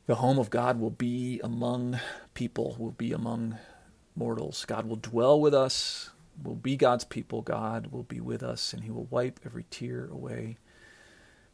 the 0.07 0.17
home 0.17 0.39
of 0.39 0.51
God 0.51 0.81
will 0.81 0.91
be 0.91 1.41
among 1.43 2.01
people, 2.35 2.77
will 2.79 2.93
be 2.93 3.13
among 3.13 3.59
mortals. 4.17 4.65
God 4.65 4.87
will 4.87 4.97
dwell 4.97 5.41
with 5.41 5.55
us, 5.55 6.11
will 6.43 6.57
be 6.57 6.77
God's 6.77 7.05
people. 7.05 7.43
God 7.43 7.89
will 7.89 8.03
be 8.03 8.21
with 8.21 8.43
us, 8.43 8.73
and 8.73 8.85
He 8.85 8.91
will 8.91 9.07
wipe 9.11 9.41
every 9.45 9.65
tear 9.71 10.09
away 10.11 10.59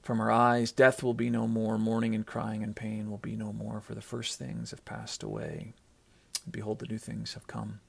from 0.03 0.21
our 0.21 0.31
eyes. 0.31 0.73
Death 0.73 1.03
will 1.03 1.15
be 1.15 1.31
no 1.31 1.47
more. 1.47 1.79
Mourning 1.79 2.15
and 2.15 2.27
crying 2.27 2.63
and 2.63 2.75
pain 2.75 3.11
will 3.11 3.19
be 3.19 3.37
no 3.37 3.53
more, 3.53 3.81
for 3.81 3.95
the 3.95 4.01
first 4.01 4.39
things 4.39 4.71
have 4.71 4.85
passed 4.85 5.23
away. 5.23 5.75
behold, 6.51 6.79
the 6.79 6.87
new 6.87 6.99
things 6.99 7.35
have 7.35 7.47
come. 7.47 7.81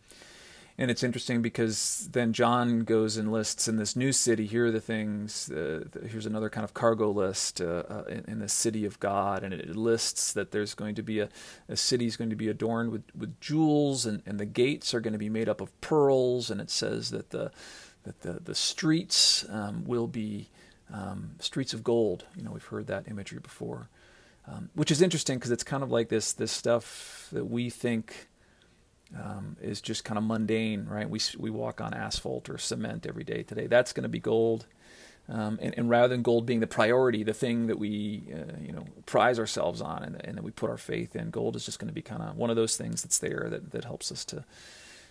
And 0.79 0.89
it's 0.89 1.03
interesting 1.03 1.41
because 1.41 2.07
then 2.13 2.31
John 2.31 2.85
goes 2.85 3.17
and 3.17 3.33
lists 3.33 3.67
in 3.67 3.75
this 3.75 3.97
new 3.97 4.13
city. 4.13 4.45
Here 4.45 4.67
are 4.67 4.71
the 4.71 4.79
things. 4.79 5.51
Uh, 5.51 5.83
here's 6.07 6.25
another 6.25 6.49
kind 6.49 6.63
of 6.63 6.73
cargo 6.73 7.11
list 7.11 7.59
uh, 7.59 7.83
uh, 7.89 8.03
in, 8.07 8.23
in, 8.29 8.39
the 8.39 8.47
city 8.47 8.85
of 8.85 8.97
God, 9.01 9.43
and 9.43 9.53
it 9.53 9.75
lists 9.75 10.31
that 10.31 10.51
there's 10.51 10.73
going 10.73 10.95
to 10.95 11.03
be 11.03 11.19
a, 11.19 11.27
a 11.67 11.75
city 11.75 12.05
is 12.05 12.15
going 12.15 12.29
to 12.29 12.37
be 12.37 12.47
adorned 12.47 12.91
with, 12.91 13.03
with 13.13 13.41
jewels, 13.41 14.05
and, 14.05 14.23
and 14.25 14.39
the 14.39 14.45
gates 14.45 14.93
are 14.93 15.01
going 15.01 15.11
to 15.11 15.19
be 15.19 15.27
made 15.27 15.49
up 15.49 15.59
of 15.59 15.81
pearls, 15.81 16.49
and 16.49 16.61
it 16.61 16.69
says 16.69 17.09
that 17.09 17.31
the 17.31 17.51
that 18.03 18.21
the 18.21 18.39
the 18.41 18.55
streets 18.55 19.45
um, 19.49 19.83
will 19.85 20.07
be 20.07 20.47
um, 20.93 21.31
streets 21.39 21.73
of 21.73 21.83
gold. 21.83 22.23
You 22.37 22.43
know, 22.43 22.51
we've 22.51 22.63
heard 22.63 22.87
that 22.87 23.09
imagery 23.09 23.39
before, 23.39 23.89
um, 24.47 24.69
which 24.75 24.91
is 24.91 25.01
interesting 25.01 25.39
because 25.39 25.51
it's 25.51 25.63
kind 25.63 25.83
of 25.83 25.91
like 25.91 26.07
this 26.07 26.31
this 26.31 26.53
stuff 26.53 27.27
that 27.33 27.47
we 27.47 27.69
think 27.69 28.29
um, 29.17 29.57
is 29.61 29.81
just 29.81 30.03
kind 30.03 30.17
of 30.17 30.23
mundane, 30.23 30.85
right? 30.85 31.09
We 31.09 31.19
we 31.37 31.49
walk 31.49 31.81
on 31.81 31.93
asphalt 31.93 32.49
or 32.49 32.57
cement 32.57 33.05
every 33.07 33.23
day 33.23 33.43
today. 33.43 33.67
That's 33.67 33.93
going 33.93 34.03
to 34.03 34.09
be 34.09 34.19
gold, 34.19 34.65
um, 35.27 35.57
and, 35.61 35.73
and, 35.77 35.89
rather 35.89 36.07
than 36.07 36.21
gold 36.21 36.45
being 36.45 36.59
the 36.59 36.67
priority, 36.67 37.23
the 37.23 37.33
thing 37.33 37.67
that 37.67 37.79
we 37.79 38.23
uh, 38.31 38.57
you 38.61 38.71
know 38.71 38.85
prize 39.05 39.39
ourselves 39.39 39.81
on 39.81 40.03
and, 40.03 40.23
and, 40.23 40.37
that 40.37 40.43
we 40.43 40.51
put 40.51 40.69
our 40.69 40.77
faith 40.77 41.15
in, 41.15 41.31
gold 41.31 41.55
is 41.55 41.65
just 41.65 41.79
going 41.79 41.87
to 41.87 41.93
be 41.93 42.01
kind 42.01 42.21
of 42.21 42.35
one 42.35 42.49
of 42.49 42.55
those 42.55 42.77
things 42.77 43.01
that's 43.01 43.17
there 43.17 43.47
that 43.49 43.71
that 43.71 43.85
helps 43.85 44.11
us 44.11 44.23
to 44.25 44.45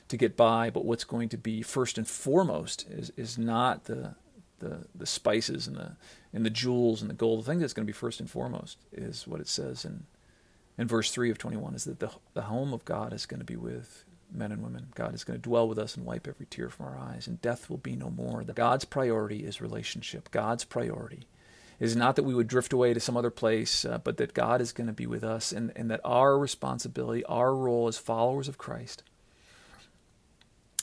to 0.09 0.17
get 0.17 0.37
by. 0.37 0.71
But 0.71 0.85
what's 0.85 1.05
going 1.05 1.29
to 1.31 1.39
be 1.39 1.63
first 1.63 1.99
and 1.99 2.07
foremost 2.07 2.87
is 2.89 3.11
is 3.17 3.37
not 3.37 3.85
the 3.85 4.15
the 4.61 4.87
the 4.95 5.07
spices 5.07 5.67
and 5.67 5.77
the 5.77 5.97
and 6.33 6.47
the 6.47 6.51
jewels 6.51 7.01
and 7.01 7.11
the 7.11 7.15
gold. 7.15 7.41
The 7.41 7.51
thing 7.51 7.59
that's 7.59 7.73
going 7.73 7.87
to 7.87 7.93
be 7.93 7.97
first 7.97 8.21
and 8.21 8.31
foremost 8.31 8.79
is 8.93 9.27
what 9.27 9.41
it 9.41 9.49
says 9.49 9.85
in 9.85 10.05
in 10.79 10.87
verse 10.87 11.11
3 11.11 11.31
of 11.31 11.39
21 11.39 11.75
is 11.75 11.85
that 11.85 11.99
the, 11.99 12.11
the 12.35 12.43
home 12.43 12.73
of 12.73 12.85
God 12.85 13.13
is 13.13 13.27
going 13.27 13.41
to 13.41 13.45
be 13.45 13.57
with 13.57 14.05
men 14.33 14.53
and 14.53 14.63
women. 14.63 14.89
God 14.95 15.15
is 15.15 15.25
going 15.25 15.39
to 15.39 15.49
dwell 15.49 15.69
with 15.69 15.79
us 15.79 15.97
and 15.97 16.07
wipe 16.07 16.29
every 16.29 16.47
tear 16.47 16.71
from 16.71 16.87
our 16.87 16.97
eyes, 16.97 17.27
and 17.27 17.43
death 17.43 17.69
will 17.69 17.79
be 17.79 17.97
no 17.97 18.11
more. 18.11 18.43
God's 18.43 18.85
priority 18.85 19.45
is 19.45 19.61
relationship. 19.61 20.31
God's 20.31 20.65
priority 20.65 21.27
is 21.81 21.97
not 21.97 22.17
that 22.17 22.25
we 22.25 22.35
would 22.35 22.49
drift 22.49 22.73
away 22.73 22.93
to 22.93 23.01
some 23.01 23.17
other 23.17 23.31
place, 23.31 23.85
uh, 23.85 23.99
but 23.99 24.17
that 24.17 24.35
God 24.35 24.61
is 24.61 24.73
going 24.73 24.87
to 24.87 24.93
be 24.93 25.07
with 25.07 25.25
us, 25.25 25.53
and, 25.53 25.73
and 25.77 25.91
that 25.91 26.01
our 26.05 26.39
responsibility, 26.39 27.25
our 27.25 27.55
role 27.55 27.89
as 27.89 27.99
followers 27.99 28.49
of 28.49 28.59
Christ, 28.59 29.03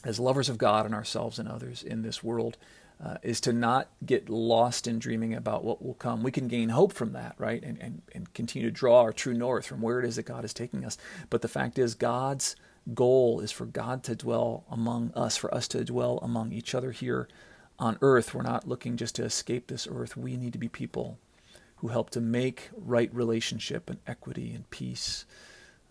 as 0.03 0.19
lovers 0.19 0.49
of 0.49 0.57
God 0.57 0.85
and 0.85 0.95
ourselves 0.95 1.39
and 1.39 1.47
others 1.47 1.83
in 1.83 2.01
this 2.01 2.23
world, 2.23 2.57
uh, 3.03 3.17
is 3.23 3.41
to 3.41 3.53
not 3.53 3.89
get 4.05 4.29
lost 4.29 4.87
in 4.87 4.99
dreaming 4.99 5.33
about 5.33 5.63
what 5.63 5.83
will 5.83 5.95
come. 5.95 6.23
We 6.23 6.31
can 6.31 6.47
gain 6.47 6.69
hope 6.69 6.93
from 6.93 7.13
that, 7.13 7.35
right? 7.37 7.61
And, 7.61 7.77
and, 7.81 8.01
and 8.13 8.33
continue 8.33 8.69
to 8.69 8.73
draw 8.73 9.01
our 9.01 9.13
true 9.13 9.33
north 9.33 9.65
from 9.65 9.81
where 9.81 9.99
it 9.99 10.05
is 10.05 10.15
that 10.15 10.23
God 10.23 10.45
is 10.45 10.53
taking 10.53 10.85
us. 10.85 10.97
But 11.29 11.41
the 11.41 11.47
fact 11.47 11.77
is, 11.77 11.93
God's 11.93 12.55
goal 12.93 13.39
is 13.39 13.51
for 13.51 13.65
God 13.65 14.03
to 14.03 14.15
dwell 14.15 14.63
among 14.69 15.11
us, 15.15 15.35
for 15.35 15.53
us 15.53 15.67
to 15.69 15.83
dwell 15.83 16.19
among 16.21 16.53
each 16.53 16.73
other 16.73 16.91
here 16.91 17.27
on 17.77 17.97
earth. 18.01 18.33
We're 18.33 18.43
not 18.43 18.67
looking 18.67 18.95
just 18.95 19.15
to 19.15 19.25
escape 19.25 19.67
this 19.67 19.87
earth. 19.91 20.15
We 20.15 20.37
need 20.37 20.53
to 20.53 20.59
be 20.59 20.69
people 20.69 21.19
who 21.77 21.89
help 21.89 22.09
to 22.11 22.21
make 22.21 22.69
right 22.75 23.13
relationship 23.13 23.89
and 23.89 23.99
equity 24.07 24.53
and 24.53 24.69
peace 24.69 25.25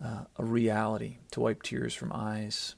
uh, 0.03 0.25
a 0.37 0.43
reality, 0.43 1.17
to 1.31 1.39
wipe 1.39 1.63
tears 1.63 1.93
from 1.93 2.11
eyes 2.13 2.75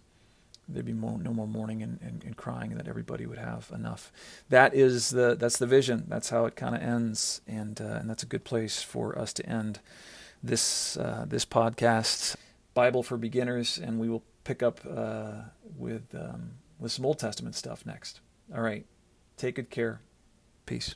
there'd 0.67 0.85
be 0.85 0.93
more, 0.93 1.17
no 1.17 1.33
more 1.33 1.47
mourning 1.47 1.81
and, 1.81 1.99
and, 2.01 2.23
and, 2.23 2.35
crying, 2.35 2.71
and 2.71 2.79
that 2.79 2.87
everybody 2.87 3.25
would 3.25 3.37
have 3.37 3.71
enough. 3.73 4.11
That 4.49 4.73
is 4.73 5.09
the 5.09 5.35
that's 5.35 5.57
the 5.57 5.67
vision. 5.67 6.05
That's 6.07 6.29
how 6.29 6.45
it 6.45 6.55
kind 6.55 6.75
of 6.75 6.81
ends, 6.81 7.41
and 7.47 7.79
uh, 7.79 7.97
and 7.99 8.09
that's 8.09 8.23
a 8.23 8.27
good 8.27 8.43
place 8.43 8.81
for 8.81 9.17
us 9.17 9.33
to 9.33 9.45
end 9.45 9.79
this 10.43 10.97
uh, 10.97 11.25
this 11.27 11.45
podcast, 11.45 12.35
Bible 12.73 13.03
for 13.03 13.17
beginners, 13.17 13.77
and 13.77 13.99
we 13.99 14.09
will 14.09 14.23
pick 14.43 14.61
up 14.61 14.81
uh, 14.89 15.43
with 15.77 16.13
um, 16.13 16.51
with 16.79 16.91
some 16.91 17.05
Old 17.05 17.19
Testament 17.19 17.55
stuff 17.55 17.85
next. 17.85 18.19
All 18.53 18.61
right, 18.61 18.85
take 19.37 19.55
good 19.55 19.69
care. 19.69 20.01
Peace. 20.65 20.95